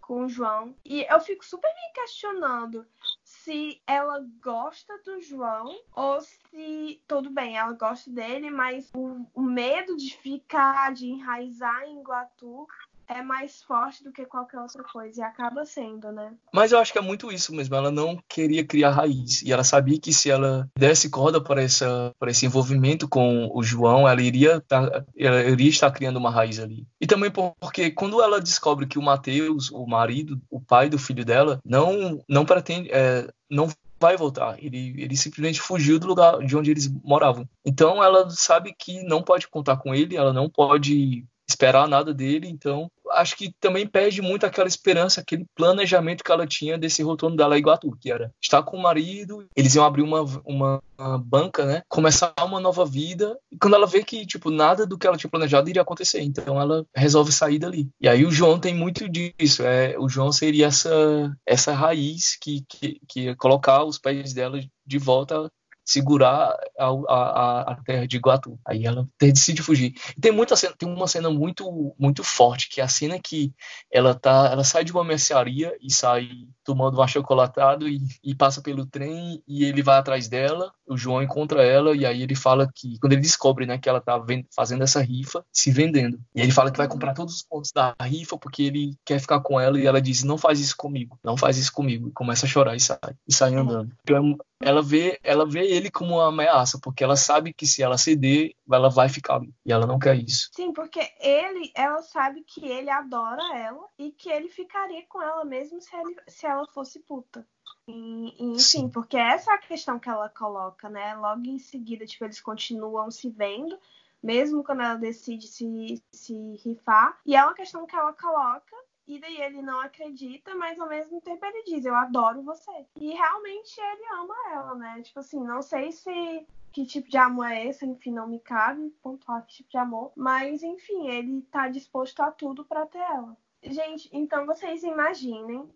com 0.02 0.24
o 0.24 0.28
João. 0.28 0.76
E 0.84 1.06
eu 1.08 1.20
fico 1.20 1.44
super 1.44 1.68
me 1.68 1.92
questionando 1.94 2.86
se 3.24 3.80
ela 3.86 4.26
gosta 4.42 4.98
do 4.98 5.20
João 5.20 5.74
ou 5.94 6.20
se 6.20 7.02
tudo 7.08 7.30
bem, 7.30 7.56
ela 7.56 7.72
gosta 7.72 8.10
dele, 8.10 8.50
mas 8.50 8.90
o, 8.94 9.26
o 9.32 9.40
medo 9.40 9.96
de 9.96 10.14
ficar, 10.16 10.92
de 10.92 11.08
enraizar 11.08 11.84
em 11.84 12.00
Iguatu 12.00 12.66
é 13.12 13.22
mais 13.22 13.62
forte 13.62 14.02
do 14.02 14.12
que 14.12 14.24
qualquer 14.24 14.58
outra 14.58 14.82
coisa 14.84 15.20
e 15.20 15.24
acaba 15.24 15.64
sendo, 15.64 16.10
né? 16.10 16.32
Mas 16.52 16.72
eu 16.72 16.78
acho 16.78 16.92
que 16.92 16.98
é 16.98 17.02
muito 17.02 17.30
isso 17.30 17.54
mesmo. 17.54 17.74
Ela 17.74 17.90
não 17.90 18.18
queria 18.28 18.64
criar 18.64 18.90
raiz 18.90 19.42
e 19.42 19.52
ela 19.52 19.64
sabia 19.64 20.00
que 20.00 20.12
se 20.12 20.30
ela 20.30 20.68
desse 20.76 21.10
corda 21.10 21.40
para 21.40 21.62
esse 21.62 22.46
envolvimento 22.46 23.08
com 23.08 23.50
o 23.52 23.62
João, 23.62 24.08
ela 24.08 24.22
iria 24.22 24.60
tá, 24.60 25.04
ela 25.16 25.42
iria 25.42 25.70
estar 25.70 25.90
criando 25.90 26.16
uma 26.16 26.30
raiz 26.30 26.58
ali. 26.58 26.86
E 27.00 27.06
também 27.06 27.30
porque 27.30 27.90
quando 27.90 28.22
ela 28.22 28.40
descobre 28.40 28.86
que 28.86 28.98
o 28.98 29.02
Mateus, 29.02 29.70
o 29.70 29.86
marido, 29.86 30.40
o 30.50 30.60
pai 30.60 30.88
do 30.88 30.98
filho 30.98 31.24
dela, 31.24 31.60
não 31.64 32.22
não 32.28 32.44
pretende 32.44 32.90
é, 32.90 33.28
não 33.50 33.68
vai 34.02 34.16
voltar. 34.16 34.56
Ele, 34.58 35.00
ele 35.00 35.16
simplesmente 35.16 35.60
fugiu 35.60 35.98
do 35.98 36.08
lugar 36.08 36.38
de 36.38 36.56
onde 36.56 36.72
eles 36.72 36.92
moravam. 37.04 37.48
Então 37.64 38.02
ela 38.02 38.28
sabe 38.30 38.74
que 38.76 39.00
não 39.04 39.22
pode 39.22 39.46
contar 39.46 39.76
com 39.76 39.94
ele, 39.94 40.16
ela 40.16 40.32
não 40.32 40.50
pode 40.50 41.24
esperar 41.48 41.88
nada 41.88 42.12
dele, 42.12 42.48
então 42.48 42.90
acho 43.12 43.36
que 43.36 43.52
também 43.60 43.86
perde 43.86 44.22
muito 44.22 44.46
aquela 44.46 44.68
esperança, 44.68 45.20
aquele 45.20 45.44
planejamento 45.54 46.24
que 46.24 46.32
ela 46.32 46.46
tinha 46.46 46.78
desse 46.78 47.04
retorno 47.04 47.36
dela 47.36 47.54
a 47.54 47.58
Iguatu, 47.58 47.96
que 48.00 48.10
era 48.10 48.32
estar 48.40 48.62
com 48.62 48.76
o 48.76 48.82
marido, 48.82 49.46
eles 49.54 49.74
iam 49.74 49.84
abrir 49.84 50.02
uma, 50.02 50.22
uma, 50.44 50.82
banca, 51.18 51.64
né? 51.64 51.82
Começar 51.88 52.32
uma 52.40 52.60
nova 52.60 52.84
vida. 52.84 53.36
E 53.50 53.58
quando 53.58 53.74
ela 53.74 53.86
vê 53.86 54.02
que, 54.04 54.24
tipo, 54.24 54.50
nada 54.50 54.86
do 54.86 54.96
que 54.96 55.06
ela 55.06 55.16
tinha 55.16 55.30
planejado 55.30 55.68
iria 55.68 55.82
acontecer, 55.82 56.22
então 56.22 56.60
ela 56.60 56.86
resolve 56.94 57.32
sair 57.32 57.58
dali. 57.58 57.88
E 58.00 58.08
aí 58.08 58.24
o 58.24 58.30
João 58.30 58.58
tem 58.58 58.74
muito 58.74 59.08
disso. 59.08 59.62
É, 59.62 59.96
o 59.98 60.08
João 60.08 60.32
seria 60.32 60.66
essa, 60.66 61.36
essa 61.46 61.72
raiz 61.74 62.36
que, 62.40 62.64
que, 62.68 63.00
que 63.08 63.20
ia 63.22 63.36
colocar 63.36 63.84
os 63.84 63.98
pés 63.98 64.32
dela 64.32 64.60
de 64.86 64.98
volta 64.98 65.50
segurar 65.84 66.56
a, 66.78 66.86
a, 66.86 67.72
a 67.72 67.76
terra 67.84 68.06
de 68.06 68.16
Iguatu. 68.16 68.58
Aí 68.66 68.84
ela 68.84 69.08
decide 69.18 69.62
fugir. 69.62 69.94
E 70.16 70.20
tem 70.20 70.32
muita 70.32 70.56
cena, 70.56 70.74
tem 70.76 70.88
uma 70.88 71.06
cena 71.06 71.30
muito 71.30 71.94
muito 71.98 72.22
forte, 72.24 72.68
que 72.68 72.80
é 72.80 72.84
a 72.84 72.88
cena 72.88 73.18
que 73.18 73.52
ela 73.90 74.14
tá, 74.14 74.48
ela 74.50 74.64
sai 74.64 74.84
de 74.84 74.92
uma 74.92 75.04
mercearia 75.04 75.76
e 75.80 75.92
sai 75.92 76.28
tomando 76.64 76.98
um 76.98 77.02
achocolatado 77.02 77.88
e, 77.88 78.00
e 78.22 78.34
passa 78.34 78.62
pelo 78.62 78.86
trem 78.86 79.42
e 79.46 79.64
ele 79.64 79.82
vai 79.82 79.98
atrás 79.98 80.28
dela, 80.28 80.72
o 80.86 80.96
João 80.96 81.22
encontra 81.22 81.62
ela 81.64 81.96
e 81.96 82.06
aí 82.06 82.22
ele 82.22 82.34
fala 82.34 82.70
que 82.72 82.98
quando 83.00 83.12
ele 83.12 83.22
descobre, 83.22 83.66
né, 83.66 83.78
que 83.78 83.88
ela 83.88 84.00
tá 84.00 84.22
fazendo 84.54 84.82
essa 84.84 85.00
rifa, 85.00 85.44
se 85.52 85.70
vendendo. 85.70 86.18
E 86.34 86.40
ele 86.40 86.52
fala 86.52 86.70
que 86.70 86.78
vai 86.78 86.88
comprar 86.88 87.14
todos 87.14 87.34
os 87.34 87.42
pontos 87.42 87.72
da 87.72 87.94
rifa 88.02 88.38
porque 88.38 88.62
ele 88.62 88.96
quer 89.04 89.20
ficar 89.20 89.40
com 89.40 89.58
ela 89.58 89.78
e 89.78 89.86
ela 89.86 90.00
diz: 90.00 90.22
"Não 90.22 90.38
faz 90.38 90.60
isso 90.60 90.76
comigo. 90.76 91.18
Não 91.24 91.36
faz 91.36 91.56
isso 91.56 91.72
comigo". 91.72 92.08
E 92.08 92.12
começa 92.12 92.46
a 92.46 92.48
chorar 92.48 92.76
e 92.76 92.80
sai, 92.80 92.98
e 93.26 93.34
sai 93.34 93.54
andando. 93.54 93.92
Então, 94.02 94.36
ela 94.60 94.82
vê, 94.82 95.18
ela 95.22 95.44
vê 95.44 95.71
ele 95.72 95.90
como 95.90 96.14
uma 96.14 96.28
ameaça, 96.28 96.78
porque 96.80 97.02
ela 97.02 97.16
sabe 97.16 97.52
que 97.52 97.66
se 97.66 97.82
ela 97.82 97.98
ceder, 97.98 98.54
ela 98.70 98.88
vai 98.88 99.08
ficar 99.08 99.36
ali. 99.36 99.54
E 99.64 99.72
ela 99.72 99.86
não 99.86 99.98
quer 99.98 100.16
isso. 100.16 100.50
Sim, 100.52 100.72
porque 100.72 101.00
ele, 101.20 101.72
ela 101.74 102.02
sabe 102.02 102.42
que 102.42 102.66
ele 102.66 102.90
adora 102.90 103.42
ela 103.56 103.86
e 103.98 104.10
que 104.12 104.30
ele 104.30 104.48
ficaria 104.48 105.04
com 105.08 105.20
ela 105.22 105.44
mesmo 105.44 105.80
se, 105.80 105.94
ele, 105.96 106.16
se 106.28 106.46
ela 106.46 106.66
fosse 106.66 107.00
puta. 107.00 107.46
E, 107.86 107.92
e, 107.92 108.44
enfim, 108.50 108.58
Sim. 108.58 108.88
porque 108.88 109.16
essa 109.16 109.52
é 109.52 109.54
a 109.54 109.58
questão 109.58 109.98
que 109.98 110.08
ela 110.08 110.28
coloca, 110.28 110.88
né? 110.88 111.14
Logo 111.16 111.42
em 111.46 111.58
seguida, 111.58 112.06
tipo, 112.06 112.24
eles 112.24 112.40
continuam 112.40 113.10
se 113.10 113.28
vendo, 113.28 113.78
mesmo 114.22 114.62
quando 114.62 114.82
ela 114.82 114.94
decide 114.94 115.48
se, 115.48 116.02
se 116.12 116.34
rifar. 116.64 117.18
E 117.26 117.34
é 117.34 117.42
uma 117.42 117.54
questão 117.54 117.86
que 117.86 117.96
ela 117.96 118.12
coloca 118.12 118.76
E 119.06 119.18
daí 119.18 119.40
ele 119.40 119.62
não 119.62 119.80
acredita, 119.80 120.54
mas 120.54 120.78
ao 120.78 120.88
mesmo 120.88 121.20
tempo 121.20 121.44
ele 121.44 121.64
diz, 121.64 121.84
eu 121.84 121.94
adoro 121.94 122.42
você. 122.42 122.86
E 122.96 123.10
realmente 123.12 123.80
ele 123.80 124.06
ama 124.12 124.34
ela, 124.52 124.74
né? 124.74 125.02
Tipo 125.02 125.20
assim, 125.20 125.42
não 125.42 125.60
sei 125.60 125.90
se 125.92 126.46
que 126.72 126.86
tipo 126.86 127.08
de 127.08 127.18
amor 127.18 127.50
é 127.50 127.66
esse, 127.66 127.84
enfim, 127.84 128.12
não 128.12 128.26
me 128.26 128.40
cabe 128.40 128.90
pontuar 129.02 129.44
que 129.44 129.56
tipo 129.56 129.70
de 129.70 129.76
amor, 129.76 130.12
mas 130.16 130.62
enfim, 130.62 131.08
ele 131.08 131.42
tá 131.42 131.68
disposto 131.68 132.20
a 132.20 132.30
tudo 132.30 132.64
para 132.64 132.86
ter 132.86 132.98
ela. 132.98 133.36
Gente, 133.62 134.08
então 134.12 134.46
vocês 134.46 134.82
imaginem 134.82 135.68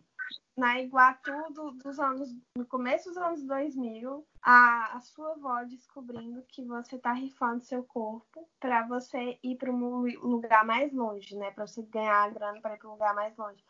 na 0.56 0.80
Iguatu 0.80 1.32
do, 1.52 1.72
dos 1.72 1.98
anos, 2.00 2.34
no 2.56 2.64
começo 2.64 3.10
dos 3.10 3.18
anos 3.18 3.42
2000, 3.42 4.26
a, 4.42 4.96
a 4.96 5.00
sua 5.00 5.32
avó 5.32 5.62
descobrindo 5.64 6.42
que 6.48 6.64
você 6.64 6.98
tá 6.98 7.12
rifando 7.12 7.62
seu 7.62 7.84
corpo 7.84 8.48
para 8.58 8.86
você 8.86 9.38
ir 9.42 9.56
para 9.56 9.70
um 9.70 10.00
lugar 10.26 10.64
mais 10.64 10.92
longe, 10.92 11.36
né? 11.36 11.50
Para 11.50 11.66
você 11.66 11.82
ganhar 11.82 12.32
grana 12.32 12.60
para 12.60 12.74
ir 12.74 12.78
para 12.78 12.88
um 12.88 12.92
lugar 12.92 13.14
mais 13.14 13.36
longe. 13.36 13.62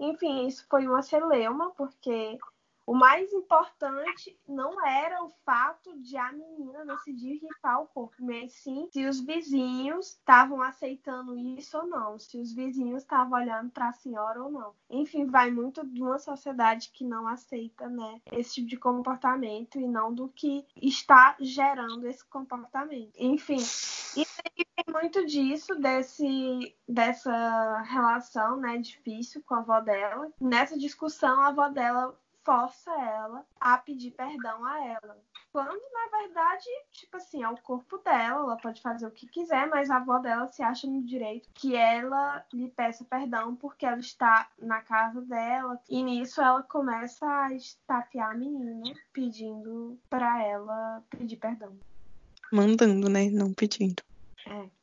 Enfim, 0.00 0.46
isso 0.48 0.66
foi 0.68 0.86
uma 0.86 1.02
celeuma, 1.02 1.70
porque 1.72 2.38
o 2.86 2.94
mais 2.94 3.32
importante 3.32 4.38
não 4.48 4.84
era 4.84 5.22
o 5.22 5.30
fato 5.44 5.98
de 6.00 6.16
a 6.16 6.32
menina 6.32 6.84
decidir 6.84 7.40
rifar 7.40 7.82
o 7.82 7.86
corpo, 7.86 8.16
mas 8.20 8.52
sim 8.54 8.88
se 8.92 9.06
os 9.06 9.20
vizinhos 9.20 10.10
estavam 10.10 10.60
aceitando 10.62 11.36
isso 11.36 11.78
ou 11.78 11.86
não, 11.86 12.18
se 12.18 12.38
os 12.38 12.52
vizinhos 12.52 13.02
estavam 13.02 13.38
olhando 13.38 13.70
para 13.70 13.88
a 13.88 13.92
senhora 13.92 14.42
ou 14.42 14.50
não. 14.50 14.74
Enfim, 14.90 15.26
vai 15.26 15.50
muito 15.50 15.86
de 15.86 16.02
uma 16.02 16.18
sociedade 16.18 16.90
que 16.92 17.04
não 17.04 17.26
aceita, 17.26 17.88
né, 17.88 18.20
esse 18.32 18.54
tipo 18.54 18.68
de 18.68 18.76
comportamento 18.76 19.78
e 19.78 19.86
não 19.86 20.12
do 20.12 20.28
que 20.28 20.66
está 20.76 21.36
gerando 21.40 22.06
esse 22.06 22.24
comportamento. 22.24 23.12
Enfim, 23.16 23.58
e 24.16 24.24
tem 24.76 24.92
muito 24.92 25.24
disso 25.26 25.74
desse 25.76 26.74
dessa 26.88 27.80
relação, 27.82 28.56
né, 28.56 28.76
difícil 28.78 29.42
com 29.46 29.54
a 29.54 29.58
avó 29.60 29.80
dela. 29.80 30.30
Nessa 30.40 30.78
discussão, 30.78 31.40
a 31.40 31.48
avó 31.48 31.68
dela 31.68 32.18
força 32.44 32.90
ela 32.90 33.44
a 33.60 33.78
pedir 33.78 34.12
perdão 34.12 34.64
a 34.64 34.84
ela. 34.84 35.18
Quando, 35.52 35.82
na 35.92 36.18
verdade, 36.18 36.64
tipo 36.92 37.16
assim, 37.16 37.42
é 37.42 37.48
o 37.48 37.58
corpo 37.58 37.98
dela, 37.98 38.40
ela 38.40 38.56
pode 38.56 38.80
fazer 38.80 39.06
o 39.06 39.10
que 39.10 39.26
quiser, 39.26 39.68
mas 39.68 39.90
a 39.90 39.96
avó 39.96 40.18
dela 40.18 40.46
se 40.48 40.62
acha 40.62 40.86
no 40.86 41.02
direito 41.02 41.50
que 41.52 41.76
ela 41.76 42.42
lhe 42.52 42.68
peça 42.70 43.04
perdão 43.04 43.54
porque 43.56 43.84
ela 43.84 43.98
está 43.98 44.48
na 44.58 44.80
casa 44.80 45.20
dela. 45.20 45.78
E 45.90 46.02
nisso 46.02 46.40
ela 46.40 46.62
começa 46.62 47.26
a 47.26 47.52
estapear 47.52 48.30
a 48.30 48.34
menina, 48.34 48.94
pedindo 49.12 49.98
para 50.08 50.42
ela 50.42 51.02
pedir 51.10 51.36
perdão. 51.36 51.76
Mandando, 52.50 53.10
né? 53.10 53.28
Não 53.30 53.52
pedindo. 53.52 54.02
É. 54.46 54.81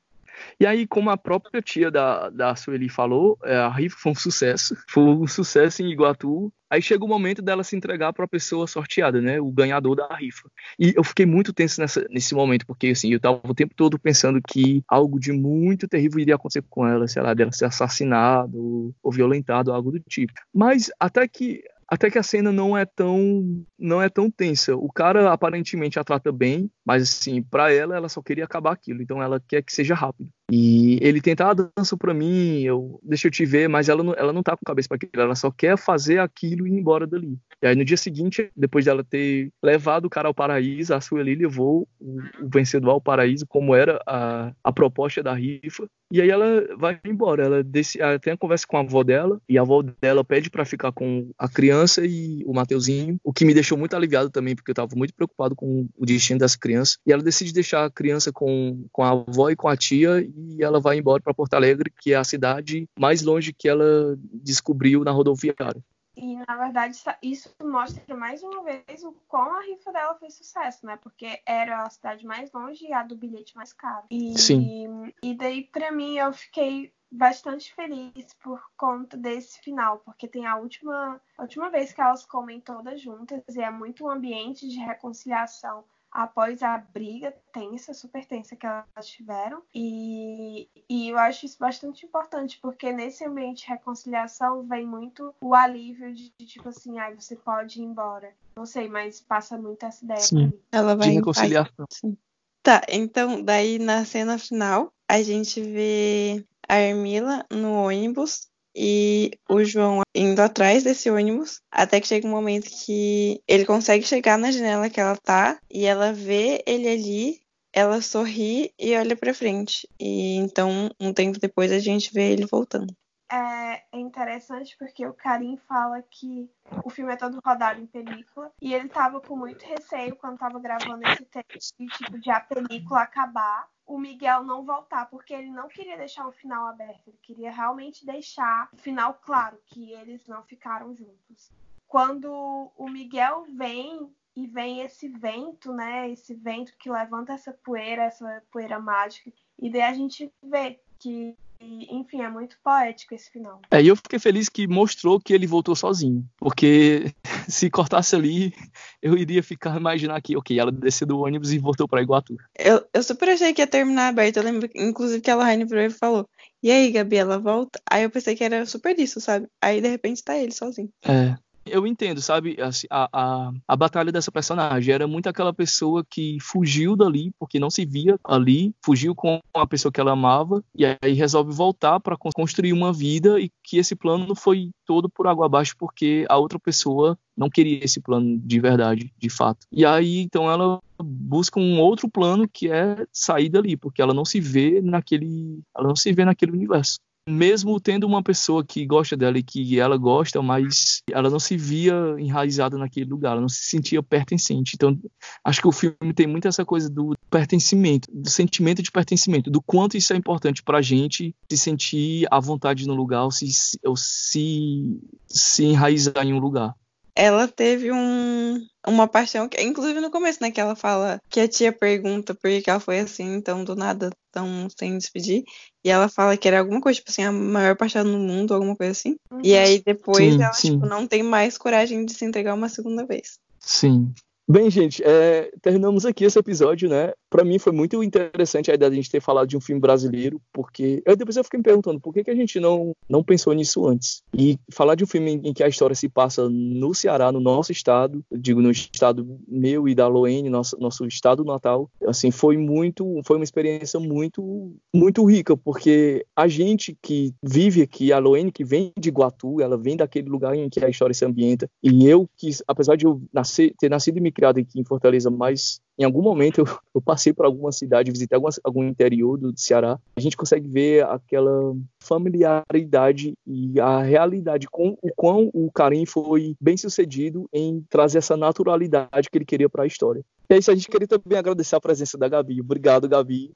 E 0.59 0.65
aí, 0.65 0.87
como 0.87 1.09
a 1.09 1.17
própria 1.17 1.61
tia 1.61 1.89
da, 1.89 2.29
da 2.29 2.55
Sueli 2.55 2.89
falou, 2.89 3.37
é, 3.43 3.55
a 3.55 3.69
rifa 3.69 3.97
foi 3.99 4.11
um 4.11 4.15
sucesso. 4.15 4.75
Foi 4.89 5.03
um 5.03 5.27
sucesso 5.27 5.81
em 5.81 5.91
Iguatu. 5.91 6.51
Aí 6.69 6.81
chega 6.81 7.03
o 7.03 7.07
momento 7.07 7.41
dela 7.41 7.63
se 7.63 7.75
entregar 7.75 8.13
para 8.13 8.25
a 8.25 8.27
pessoa 8.27 8.67
sorteada, 8.67 9.19
né? 9.19 9.41
O 9.41 9.51
ganhador 9.51 9.95
da 9.95 10.07
rifa. 10.15 10.49
E 10.77 10.93
eu 10.95 11.03
fiquei 11.03 11.25
muito 11.25 11.51
tenso 11.51 11.81
nessa, 11.81 12.05
nesse 12.09 12.35
momento, 12.35 12.65
porque 12.65 12.87
assim, 12.87 13.11
eu 13.11 13.19
tava 13.19 13.41
o 13.43 13.55
tempo 13.55 13.73
todo 13.75 13.97
pensando 13.97 14.39
que 14.47 14.83
algo 14.87 15.19
de 15.19 15.31
muito 15.31 15.87
terrível 15.87 16.19
iria 16.19 16.35
acontecer 16.35 16.63
com 16.69 16.87
ela, 16.87 17.07
sei 17.07 17.23
lá, 17.23 17.33
dela 17.33 17.51
ser 17.51 17.65
assassinada 17.65 18.55
ou, 18.55 18.93
ou 19.01 19.11
violentado, 19.11 19.71
algo 19.71 19.91
do 19.91 19.99
tipo. 19.99 20.31
Mas 20.53 20.91
até 20.99 21.27
que 21.27 21.63
até 21.89 22.09
que 22.09 22.17
a 22.19 22.23
cena 22.23 22.51
não 22.51 22.77
é 22.77 22.85
tão 22.85 23.65
não 23.77 24.01
é 24.01 24.09
tão 24.09 24.29
tensa. 24.29 24.75
O 24.75 24.91
cara 24.91 25.31
aparentemente 25.33 25.99
a 25.99 26.03
trata 26.03 26.31
bem, 26.31 26.69
mas 26.85 27.03
assim, 27.03 27.41
para 27.41 27.71
ela 27.73 27.95
ela 27.95 28.09
só 28.09 28.21
queria 28.21 28.45
acabar 28.45 28.73
aquilo, 28.73 29.01
então 29.01 29.21
ela 29.21 29.41
quer 29.47 29.63
que 29.63 29.73
seja 29.73 29.95
rápido. 29.95 30.29
E 30.51 30.97
ele 31.01 31.21
tenta, 31.21 31.49
ah, 31.49 31.53
dança 31.53 31.97
pra 31.97 32.13
mim, 32.13 32.61
eu, 32.61 32.99
deixa 33.03 33.27
eu 33.27 33.31
te 33.31 33.45
ver, 33.45 33.67
mas 33.67 33.89
ela 33.89 34.03
não, 34.03 34.13
ela 34.13 34.33
não 34.33 34.43
tá 34.43 34.55
com 34.55 34.65
cabeça 34.65 34.87
para 34.87 34.95
aquilo, 34.95 35.23
ela 35.23 35.35
só 35.35 35.51
quer 35.51 35.77
fazer 35.77 36.19
aquilo 36.19 36.67
e 36.67 36.71
ir 36.71 36.79
embora 36.79 37.05
dali. 37.05 37.37
E 37.61 37.67
aí 37.67 37.75
no 37.75 37.85
dia 37.85 37.97
seguinte, 37.97 38.49
depois 38.55 38.85
dela 38.85 39.03
ter 39.03 39.49
levado 39.63 40.05
o 40.05 40.09
cara 40.09 40.27
ao 40.27 40.33
paraíso, 40.33 40.93
a 40.93 41.01
Sueli 41.01 41.35
levou 41.35 41.87
o, 41.99 42.19
o 42.41 42.49
vencedor 42.51 42.91
ao 42.91 43.01
paraíso, 43.01 43.45
como 43.47 43.75
era 43.75 44.01
a, 44.07 44.51
a 44.63 44.71
proposta 44.71 45.21
da 45.21 45.33
rifa, 45.33 45.87
e 46.11 46.21
aí 46.21 46.29
ela 46.29 46.45
vai 46.75 46.99
embora, 47.05 47.45
ela, 47.45 47.63
desse, 47.63 48.01
ela 48.01 48.17
tem 48.17 48.33
a 48.33 48.37
conversa 48.37 48.65
com 48.67 48.77
a 48.77 48.79
avó 48.79 49.03
dela, 49.03 49.39
e 49.47 49.57
a 49.57 49.61
avó 49.61 49.83
dela 50.01 50.23
pede 50.23 50.49
para 50.49 50.65
ficar 50.65 50.91
com 50.91 51.29
a 51.37 51.47
criança 51.47 52.03
e 52.03 52.43
o 52.45 52.53
Mateuzinho, 52.53 53.17
o 53.23 53.31
que 53.31 53.45
me 53.45 53.53
deixou 53.53 53.77
muito 53.77 53.95
aliviado 53.95 54.31
também, 54.31 54.55
porque 54.55 54.71
eu 54.71 54.75
tava 54.75 54.95
muito 54.95 55.13
preocupado 55.13 55.55
com 55.55 55.87
o 55.95 56.05
destino 56.05 56.39
das 56.39 56.55
crianças. 56.55 56.97
E 57.05 57.13
ela 57.13 57.21
decide 57.21 57.53
deixar 57.53 57.85
a 57.85 57.91
criança 57.91 58.31
com, 58.31 58.85
com 58.91 59.03
a 59.03 59.11
avó 59.11 59.51
e 59.51 59.55
com 59.55 59.67
a 59.67 59.77
tia, 59.77 60.27
e 60.39 60.63
ela 60.63 60.79
vai 60.79 60.97
embora 60.97 61.21
para 61.21 61.33
Porto 61.33 61.53
Alegre, 61.53 61.91
que 62.01 62.13
é 62.13 62.15
a 62.15 62.23
cidade 62.23 62.87
mais 62.97 63.21
longe 63.21 63.53
que 63.53 63.67
ela 63.67 64.17
descobriu 64.33 65.03
na 65.03 65.11
rodoviária. 65.11 65.83
E, 66.15 66.35
na 66.35 66.57
verdade, 66.57 67.01
isso 67.23 67.49
mostra 67.63 68.15
mais 68.15 68.43
uma 68.43 68.61
vez 68.63 69.03
o 69.03 69.13
quão 69.27 69.53
a 69.53 69.61
rifa 69.61 69.91
dela 69.91 70.15
fez 70.15 70.33
sucesso, 70.33 70.85
né? 70.85 70.97
Porque 70.97 71.41
era 71.45 71.83
a 71.83 71.89
cidade 71.89 72.25
mais 72.25 72.51
longe 72.51 72.85
e 72.85 72.91
a 72.91 73.03
do 73.03 73.15
bilhete 73.15 73.55
mais 73.55 73.71
caro. 73.71 74.05
E, 74.11 74.37
Sim. 74.37 75.13
E 75.23 75.33
daí, 75.33 75.63
para 75.63 75.91
mim, 75.93 76.17
eu 76.17 76.33
fiquei 76.33 76.91
bastante 77.11 77.73
feliz 77.73 78.33
por 78.43 78.61
conta 78.77 79.17
desse 79.17 79.59
final, 79.61 79.99
porque 79.99 80.27
tem 80.27 80.45
a 80.45 80.57
última, 80.57 81.21
a 81.37 81.41
última 81.41 81.69
vez 81.69 81.93
que 81.93 82.01
elas 82.01 82.25
comem 82.25 82.59
todas 82.59 83.01
juntas 83.01 83.41
e 83.55 83.61
é 83.61 83.71
muito 83.71 84.03
um 84.03 84.09
ambiente 84.09 84.67
de 84.67 84.77
reconciliação 84.77 85.83
após 86.11 86.63
a 86.63 86.77
briga 86.77 87.33
tensa, 87.53 87.93
super 87.93 88.25
tensa 88.25 88.55
que 88.55 88.65
elas 88.65 88.85
tiveram. 89.07 89.61
E, 89.73 90.67
e 90.89 91.09
eu 91.09 91.17
acho 91.17 91.45
isso 91.45 91.57
bastante 91.59 92.05
importante, 92.05 92.59
porque 92.61 92.91
nesse 92.91 93.25
ambiente 93.25 93.65
de 93.65 93.69
reconciliação 93.69 94.63
vem 94.63 94.85
muito 94.85 95.33
o 95.39 95.53
alívio 95.53 96.13
de, 96.13 96.33
de 96.37 96.45
tipo 96.45 96.69
assim, 96.69 96.97
ai, 96.99 97.13
ah, 97.13 97.15
você 97.15 97.35
pode 97.35 97.79
ir 97.79 97.83
embora. 97.83 98.33
Não 98.55 98.65
sei, 98.65 98.89
mas 98.89 99.21
passa 99.21 99.57
muito 99.57 99.85
essa 99.85 100.03
ideia 100.03 100.19
Sim. 100.19 100.35
pra 100.35 100.45
mim. 100.47 100.63
Ela 100.71 100.95
vai 100.95 101.09
de 101.09 101.15
reconciliação. 101.15 101.85
Sim. 101.91 102.17
Tá, 102.61 102.81
então 102.89 103.41
daí 103.41 103.79
na 103.79 104.03
cena 104.03 104.37
final 104.37 104.91
a 105.07 105.21
gente 105.21 105.61
vê 105.61 106.45
a 106.67 106.79
Ermila 106.79 107.45
no 107.49 107.73
ônibus 107.85 108.48
e 108.75 109.31
o 109.49 109.63
João 109.63 110.01
indo 110.15 110.39
atrás 110.39 110.83
desse 110.83 111.09
ônibus, 111.09 111.61
até 111.71 111.99
que 111.99 112.07
chega 112.07 112.27
um 112.27 112.31
momento 112.31 112.69
que 112.85 113.41
ele 113.47 113.65
consegue 113.65 114.05
chegar 114.05 114.37
na 114.37 114.51
janela 114.51 114.89
que 114.89 114.99
ela 114.99 115.15
tá 115.17 115.59
e 115.69 115.85
ela 115.85 116.11
vê 116.11 116.63
ele 116.65 116.87
ali, 116.87 117.41
ela 117.73 118.01
sorri 118.01 118.73
e 118.79 118.95
olha 118.95 119.15
para 119.15 119.33
frente. 119.33 119.87
E 119.99 120.35
então, 120.35 120.89
um 120.99 121.13
tempo 121.13 121.39
depois 121.39 121.71
a 121.71 121.79
gente 121.79 122.13
vê 122.13 122.31
ele 122.31 122.45
voltando. 122.45 122.93
É, 123.31 123.83
interessante 123.93 124.75
porque 124.79 125.05
o 125.05 125.13
Karim 125.13 125.55
fala 125.67 126.01
que 126.01 126.49
o 126.83 126.89
filme 126.89 127.13
é 127.13 127.15
todo 127.15 127.39
rodado 127.45 127.79
em 127.79 127.85
película 127.85 128.51
e 128.59 128.73
ele 128.73 128.89
tava 128.89 129.21
com 129.21 129.35
muito 129.35 129.63
receio 129.65 130.15
quando 130.15 130.39
tava 130.39 130.59
gravando 130.59 131.07
esse 131.07 131.25
texto 131.25 131.75
tipo 131.77 132.19
de 132.19 132.31
a 132.31 132.39
película 132.39 133.01
acabar 133.01 133.67
o 133.89 133.97
Miguel 133.97 134.43
não 134.43 134.63
voltar, 134.63 135.09
porque 135.09 135.33
ele 135.33 135.49
não 135.49 135.67
queria 135.67 135.97
deixar 135.97 136.27
o 136.27 136.31
final 136.31 136.67
aberto, 136.67 137.07
ele 137.07 137.17
queria 137.23 137.51
realmente 137.51 138.05
deixar 138.05 138.69
o 138.71 138.77
final 138.77 139.15
claro, 139.15 139.57
que 139.65 139.91
eles 139.93 140.27
não 140.27 140.43
ficaram 140.43 140.95
juntos. 140.95 141.51
Quando 141.87 142.71
o 142.77 142.87
Miguel 142.87 143.47
vem 143.57 144.07
e 144.35 144.45
vem 144.45 144.81
esse 144.81 145.09
vento, 145.09 145.73
né, 145.73 146.07
esse 146.07 146.35
vento 146.35 146.71
que 146.77 146.89
levanta 146.89 147.33
essa 147.33 147.51
poeira, 147.51 148.03
essa 148.03 148.43
poeira 148.51 148.79
mágica, 148.79 149.33
e 149.57 149.71
daí 149.71 149.81
a 149.81 149.93
gente 149.93 150.31
vê 150.43 150.79
que 150.99 151.35
enfim, 151.61 152.21
é 152.21 152.29
muito 152.29 152.57
poético 152.63 153.13
esse 153.13 153.29
final. 153.29 153.61
É, 153.69 153.81
e 153.81 153.87
eu 153.87 153.95
fiquei 153.95 154.17
feliz 154.17 154.47
que 154.47 154.65
mostrou 154.65 155.19
que 155.19 155.33
ele 155.33 155.45
voltou 155.45 155.75
sozinho. 155.75 156.25
Porque 156.37 157.13
se 157.49 157.69
cortasse 157.69 158.15
ali, 158.15 158.53
eu 159.01 159.17
iria 159.17 159.43
ficar 159.43 159.77
imaginar 159.77 160.21
que, 160.21 160.37
ok, 160.37 160.57
ela 160.57 160.71
desceu 160.71 161.07
do 161.07 161.19
ônibus 161.19 161.51
e 161.51 161.57
voltou 161.57 161.87
para 161.87 162.01
Iguatu. 162.01 162.35
Eu, 162.57 162.85
eu 162.93 163.03
super 163.03 163.29
achei 163.29 163.53
que 163.53 163.61
ia 163.61 163.67
terminar 163.67 164.09
aberto. 164.09 164.37
Eu 164.37 164.43
lembro, 164.43 164.69
inclusive, 164.75 165.21
que 165.21 165.31
a 165.31 165.35
Lohane 165.35 165.65
virou 165.65 165.83
e 165.83 165.89
falou: 165.89 166.29
E 166.61 166.71
aí, 166.71 166.91
Gabi, 166.91 167.17
ela 167.17 167.39
volta? 167.39 167.81
Aí 167.89 168.03
eu 168.03 168.09
pensei 168.09 168.35
que 168.35 168.43
era 168.43 168.65
super 168.65 168.97
isso, 168.99 169.19
sabe? 169.19 169.47
Aí 169.61 169.81
de 169.81 169.89
repente 169.89 170.23
tá 170.23 170.37
ele 170.37 170.51
sozinho. 170.51 170.89
É 171.03 171.35
eu 171.71 171.85
entendo, 171.87 172.21
sabe? 172.21 172.57
Assim, 172.61 172.87
a, 172.89 173.09
a, 173.11 173.51
a 173.67 173.75
batalha 173.75 174.11
dessa 174.11 174.31
personagem 174.31 174.93
era 174.93 175.07
muito 175.07 175.27
aquela 175.27 175.53
pessoa 175.53 176.05
que 176.07 176.37
fugiu 176.41 176.95
dali, 176.95 177.31
porque 177.39 177.59
não 177.59 177.69
se 177.69 177.85
via 177.85 178.19
ali, 178.23 178.73
fugiu 178.83 179.15
com 179.15 179.39
a 179.53 179.67
pessoa 179.67 179.91
que 179.91 179.99
ela 179.99 180.11
amava, 180.11 180.63
e 180.75 180.85
aí 180.85 181.13
resolve 181.13 181.53
voltar 181.53 181.99
para 181.99 182.17
construir 182.17 182.73
uma 182.73 182.93
vida, 182.93 183.39
e 183.39 183.51
que 183.63 183.77
esse 183.77 183.95
plano 183.95 184.35
foi 184.35 184.71
todo 184.85 185.09
por 185.09 185.27
água 185.27 185.45
abaixo, 185.45 185.75
porque 185.77 186.25
a 186.29 186.37
outra 186.37 186.59
pessoa 186.59 187.17
não 187.37 187.49
queria 187.49 187.83
esse 187.83 188.01
plano 188.01 188.37
de 188.37 188.59
verdade, 188.59 189.13
de 189.17 189.29
fato. 189.29 189.65
E 189.71 189.85
aí, 189.85 190.19
então, 190.19 190.51
ela 190.51 190.81
busca 191.01 191.59
um 191.59 191.79
outro 191.79 192.09
plano 192.09 192.47
que 192.47 192.69
é 192.69 193.05
sair 193.11 193.49
dali, 193.49 193.77
porque 193.77 194.01
ela 194.01 194.13
não 194.13 194.25
se 194.25 194.41
vê 194.41 194.81
naquele, 194.81 195.61
ela 195.75 195.87
não 195.87 195.95
se 195.95 196.11
vê 196.11 196.25
naquele 196.25 196.51
universo 196.51 196.99
mesmo 197.29 197.79
tendo 197.79 198.05
uma 198.05 198.23
pessoa 198.23 198.65
que 198.65 198.85
gosta 198.85 199.15
dela 199.15 199.37
e 199.37 199.43
que 199.43 199.79
ela 199.79 199.97
gosta, 199.97 200.41
mas 200.41 201.01
ela 201.11 201.29
não 201.29 201.39
se 201.39 201.55
via 201.55 202.15
enraizada 202.17 202.77
naquele 202.77 203.09
lugar, 203.09 203.33
ela 203.33 203.41
não 203.41 203.49
se 203.49 203.63
sentia 203.63 204.01
pertencente. 204.01 204.73
Então, 204.75 204.97
acho 205.43 205.61
que 205.61 205.67
o 205.67 205.71
filme 205.71 206.13
tem 206.13 206.27
muito 206.27 206.47
essa 206.47 206.65
coisa 206.65 206.89
do 206.89 207.15
pertencimento, 207.29 208.09
do 208.11 208.29
sentimento 208.29 208.81
de 208.81 208.91
pertencimento, 208.91 209.51
do 209.51 209.61
quanto 209.61 209.97
isso 209.97 210.13
é 210.13 210.15
importante 210.15 210.63
pra 210.63 210.81
gente 210.81 211.35
se 211.49 211.57
sentir 211.57 212.27
à 212.31 212.39
vontade 212.39 212.87
no 212.87 212.93
lugar 212.93 213.23
ou 213.23 213.31
se, 213.31 213.47
ou 213.85 213.95
se, 213.95 214.99
se 215.27 215.63
enraizar 215.63 216.25
em 216.25 216.33
um 216.33 216.39
lugar 216.39 216.75
ela 217.19 217.49
teve 217.49 217.91
um, 217.91 218.65
uma 218.87 219.05
paixão, 219.05 219.49
que, 219.49 219.61
inclusive 219.61 219.99
no 219.99 220.09
começo, 220.09 220.39
né, 220.41 220.51
que 220.51 220.61
ela 220.61 220.73
fala 220.73 221.19
que 221.29 221.41
a 221.41 221.47
tia 221.49 221.73
pergunta 221.73 222.33
por 222.33 222.49
que 222.49 222.69
ela 222.69 222.79
foi 222.79 222.99
assim, 222.99 223.35
então 223.35 223.65
do 223.65 223.75
nada, 223.75 224.09
tão 224.31 224.69
sem 224.77 224.97
despedir, 224.97 225.43
e 225.83 225.89
ela 225.89 226.07
fala 226.07 226.37
que 226.37 226.47
era 226.47 226.59
alguma 226.59 226.79
coisa, 226.79 226.97
tipo 226.97 227.11
assim, 227.11 227.23
a 227.23 227.31
maior 227.31 227.75
paixão 227.75 228.05
no 228.05 228.17
mundo, 228.17 228.53
alguma 228.53 228.73
coisa 228.73 228.93
assim. 228.93 229.17
Uhum. 229.29 229.41
E 229.43 229.53
aí 229.53 229.83
depois 229.85 230.33
sim, 230.33 230.41
ela, 230.41 230.53
sim. 230.53 230.71
tipo, 230.71 230.85
não 230.85 231.05
tem 231.05 231.21
mais 231.21 231.57
coragem 231.57 232.05
de 232.05 232.13
se 232.13 232.23
entregar 232.23 232.53
uma 232.53 232.69
segunda 232.69 233.05
vez. 233.05 233.37
Sim. 233.59 234.13
Bem, 234.47 234.69
gente, 234.71 235.03
é, 235.03 235.51
terminamos 235.61 236.05
aqui 236.05 236.23
esse 236.23 236.39
episódio, 236.39 236.89
né? 236.89 237.11
Para 237.29 237.43
mim 237.43 237.59
foi 237.59 237.71
muito 237.71 238.03
interessante 238.03 238.71
a 238.71 238.73
ideia 238.73 238.89
de 238.89 238.95
a 238.95 239.01
gente 239.01 239.11
ter 239.11 239.21
falado 239.21 239.47
de 239.47 239.57
um 239.57 239.61
filme 239.61 239.79
brasileiro, 239.79 240.41
porque 240.51 241.01
eu 241.05 241.15
depois 241.15 241.37
eu 241.37 241.43
fiquei 241.43 241.57
me 241.57 241.63
perguntando 241.63 241.99
por 241.99 242.13
que, 242.13 242.23
que 242.23 242.31
a 242.31 242.35
gente 242.35 242.59
não, 242.59 242.93
não 243.07 243.23
pensou 243.23 243.53
nisso 243.53 243.87
antes. 243.87 244.23
E 244.33 244.57
falar 244.71 244.95
de 244.95 245.03
um 245.03 245.07
filme 245.07 245.39
em, 245.43 245.53
que 245.53 245.63
a 245.63 245.67
história 245.67 245.95
se 245.95 246.09
passa 246.09 246.49
no 246.49 246.93
Ceará, 246.93 247.31
no 247.31 247.39
nosso 247.39 247.71
estado, 247.71 248.23
digo 248.31 248.61
no 248.61 248.71
estado 248.71 249.39
meu 249.47 249.87
e 249.87 249.95
da 249.95 250.07
Loene, 250.07 250.49
nosso, 250.49 250.77
nosso 250.79 251.05
estado 251.05 251.43
natal, 251.43 251.89
assim, 252.07 252.31
foi 252.31 252.57
muito, 252.57 253.21
foi 253.25 253.37
uma 253.37 253.43
experiência 253.43 253.99
muito, 253.99 254.73
muito 254.93 255.23
rica, 255.25 255.55
porque 255.55 256.25
a 256.35 256.47
gente 256.47 256.97
que 257.01 257.33
vive 257.43 257.81
aqui, 257.81 258.11
a 258.11 258.19
Loene 258.19 258.51
que 258.51 258.63
vem 258.63 258.91
de 258.97 259.09
Iguatu, 259.09 259.61
ela 259.61 259.77
vem 259.77 259.95
daquele 259.97 260.29
lugar 260.29 260.55
em 260.55 260.69
que 260.69 260.83
a 260.83 260.89
história 260.89 261.13
se 261.13 261.25
ambienta, 261.25 261.69
e 261.83 262.07
eu 262.07 262.27
que, 262.37 262.49
apesar 262.67 262.95
de 262.95 263.05
eu 263.05 263.21
nascer, 263.33 263.73
ter 263.79 263.89
nascido 263.89 264.17
e 264.17 264.21
me 264.21 264.31
criado 264.31 264.59
aqui 264.59 264.79
em 264.79 264.83
Fortaleza, 264.83 265.29
mas 265.29 265.81
em 265.99 266.05
algum 266.05 266.21
momento 266.21 266.61
eu, 266.61 266.65
eu 266.95 267.01
passei 267.01 267.18
por 267.33 267.45
alguma 267.45 267.71
cidade, 267.71 268.11
visitei 268.11 268.35
alguma, 268.35 268.51
algum 268.63 268.83
interior 268.83 269.37
do 269.37 269.53
Ceará, 269.57 269.99
a 270.15 270.19
gente 270.19 270.37
consegue 270.37 270.67
ver 270.67 271.05
aquela 271.05 271.75
familiaridade 271.99 273.33
e 273.45 273.79
a 273.79 274.01
realidade 274.01 274.67
com 274.67 274.97
o 275.01 275.09
quão 275.15 275.49
o 275.53 275.71
Karim 275.71 276.05
foi 276.05 276.55
bem 276.59 276.77
sucedido 276.77 277.49
em 277.53 277.85
trazer 277.89 278.19
essa 278.19 278.37
naturalidade 278.37 279.29
que 279.29 279.37
ele 279.37 279.45
queria 279.45 279.69
para 279.69 279.83
a 279.83 279.87
história. 279.87 280.23
E 280.49 280.55
é 280.55 280.57
isso, 280.57 280.71
a 280.71 280.75
gente 280.75 280.87
queria 280.87 281.07
também 281.07 281.37
agradecer 281.37 281.75
a 281.75 281.81
presença 281.81 282.17
da 282.17 282.27
Gabi. 282.27 282.59
Obrigado, 282.61 283.07
Gabi. 283.07 283.51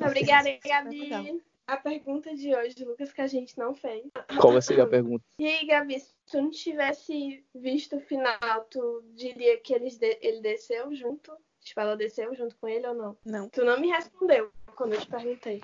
Obrigada, 0.00 0.50
Gabi. 0.64 1.40
A 1.66 1.76
pergunta 1.76 2.32
de 2.32 2.54
hoje, 2.54 2.84
Lucas, 2.84 3.12
que 3.12 3.20
a 3.20 3.26
gente 3.26 3.58
não 3.58 3.74
fez. 3.74 4.04
Qual 4.40 4.52
vai 4.52 4.62
ser 4.62 4.80
a 4.80 4.86
pergunta? 4.86 5.24
E 5.40 5.46
aí, 5.46 5.66
Gabi, 5.66 5.98
se 5.98 6.14
tu 6.30 6.40
não 6.40 6.50
tivesse 6.50 7.44
visto 7.52 7.96
o 7.96 8.00
final, 8.00 8.64
tu 8.70 9.02
diria 9.14 9.58
que 9.58 9.74
ele, 9.74 9.88
ele 10.20 10.40
desceu 10.40 10.94
junto? 10.94 11.32
Tipo, 11.66 11.80
ela 11.80 11.96
desceu 11.96 12.32
junto 12.32 12.56
com 12.58 12.68
ele 12.68 12.86
ou 12.86 12.94
não? 12.94 13.16
Não. 13.24 13.48
Tu 13.48 13.64
não 13.64 13.80
me 13.80 13.88
respondeu 13.88 14.52
quando 14.76 14.92
eu 14.92 15.00
te 15.00 15.08
perguntei. 15.08 15.60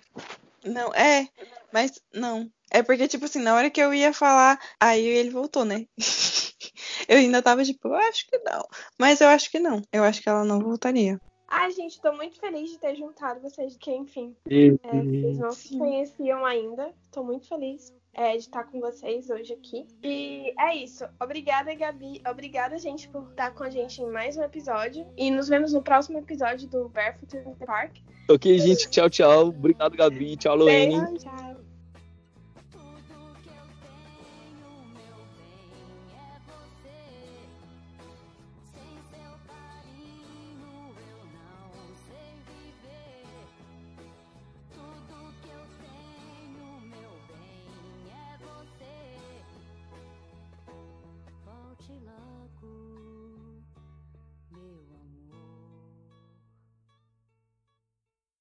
Não, 0.64 0.92
é, 0.92 1.28
mas 1.72 2.02
não. 2.12 2.50
É 2.72 2.82
porque, 2.82 3.06
tipo 3.06 3.26
assim, 3.26 3.40
na 3.40 3.54
hora 3.54 3.70
que 3.70 3.80
eu 3.80 3.94
ia 3.94 4.12
falar, 4.12 4.58
aí 4.80 5.04
ele 5.04 5.30
voltou, 5.30 5.64
né? 5.64 5.86
eu 7.08 7.18
ainda 7.18 7.40
tava 7.40 7.62
tipo, 7.62 7.86
eu 7.86 7.94
acho 7.94 8.26
que 8.26 8.36
não. 8.38 8.66
Mas 8.98 9.20
eu 9.20 9.28
acho 9.28 9.48
que 9.48 9.60
não. 9.60 9.80
Eu 9.92 10.02
acho 10.02 10.20
que 10.20 10.28
ela 10.28 10.44
não 10.44 10.58
voltaria. 10.58 11.20
Ai, 11.46 11.70
gente, 11.70 12.00
tô 12.00 12.12
muito 12.12 12.40
feliz 12.40 12.70
de 12.70 12.78
ter 12.78 12.96
juntado 12.96 13.40
vocês, 13.40 13.76
que 13.76 13.92
enfim, 13.92 14.34
é, 14.50 14.70
vocês 14.70 15.38
não 15.38 15.52
se 15.52 15.78
conheciam 15.78 16.44
ainda. 16.44 16.92
Tô 17.12 17.22
muito 17.22 17.46
feliz 17.46 17.94
é, 18.14 18.32
de 18.32 18.38
estar 18.38 18.64
com 18.64 18.80
vocês 18.80 19.30
hoje 19.30 19.52
aqui. 19.52 19.86
E 20.02 20.52
é 20.58 20.76
isso. 20.76 21.04
Obrigada, 21.20 21.74
Gabi. 21.74 22.22
Obrigada, 22.28 22.78
gente, 22.78 23.08
por 23.08 23.28
estar 23.30 23.52
com 23.52 23.64
a 23.64 23.70
gente 23.70 24.02
em 24.02 24.10
mais 24.10 24.36
um 24.36 24.42
episódio. 24.42 25.06
E 25.16 25.30
nos 25.30 25.48
vemos 25.48 25.72
no 25.72 25.82
próximo 25.82 26.18
episódio 26.18 26.68
do 26.68 26.88
Barefoot 26.88 27.36
in 27.36 27.42
the 27.42 27.66
Park. 27.66 27.96
Ok, 28.28 28.58
gente. 28.58 28.88
Tchau, 28.90 29.08
tchau. 29.08 29.48
Obrigado, 29.48 29.96
Gabi. 29.96 30.36
Tchau, 30.36 30.56
Luane. 30.56 31.18
Tchau. 31.18 31.71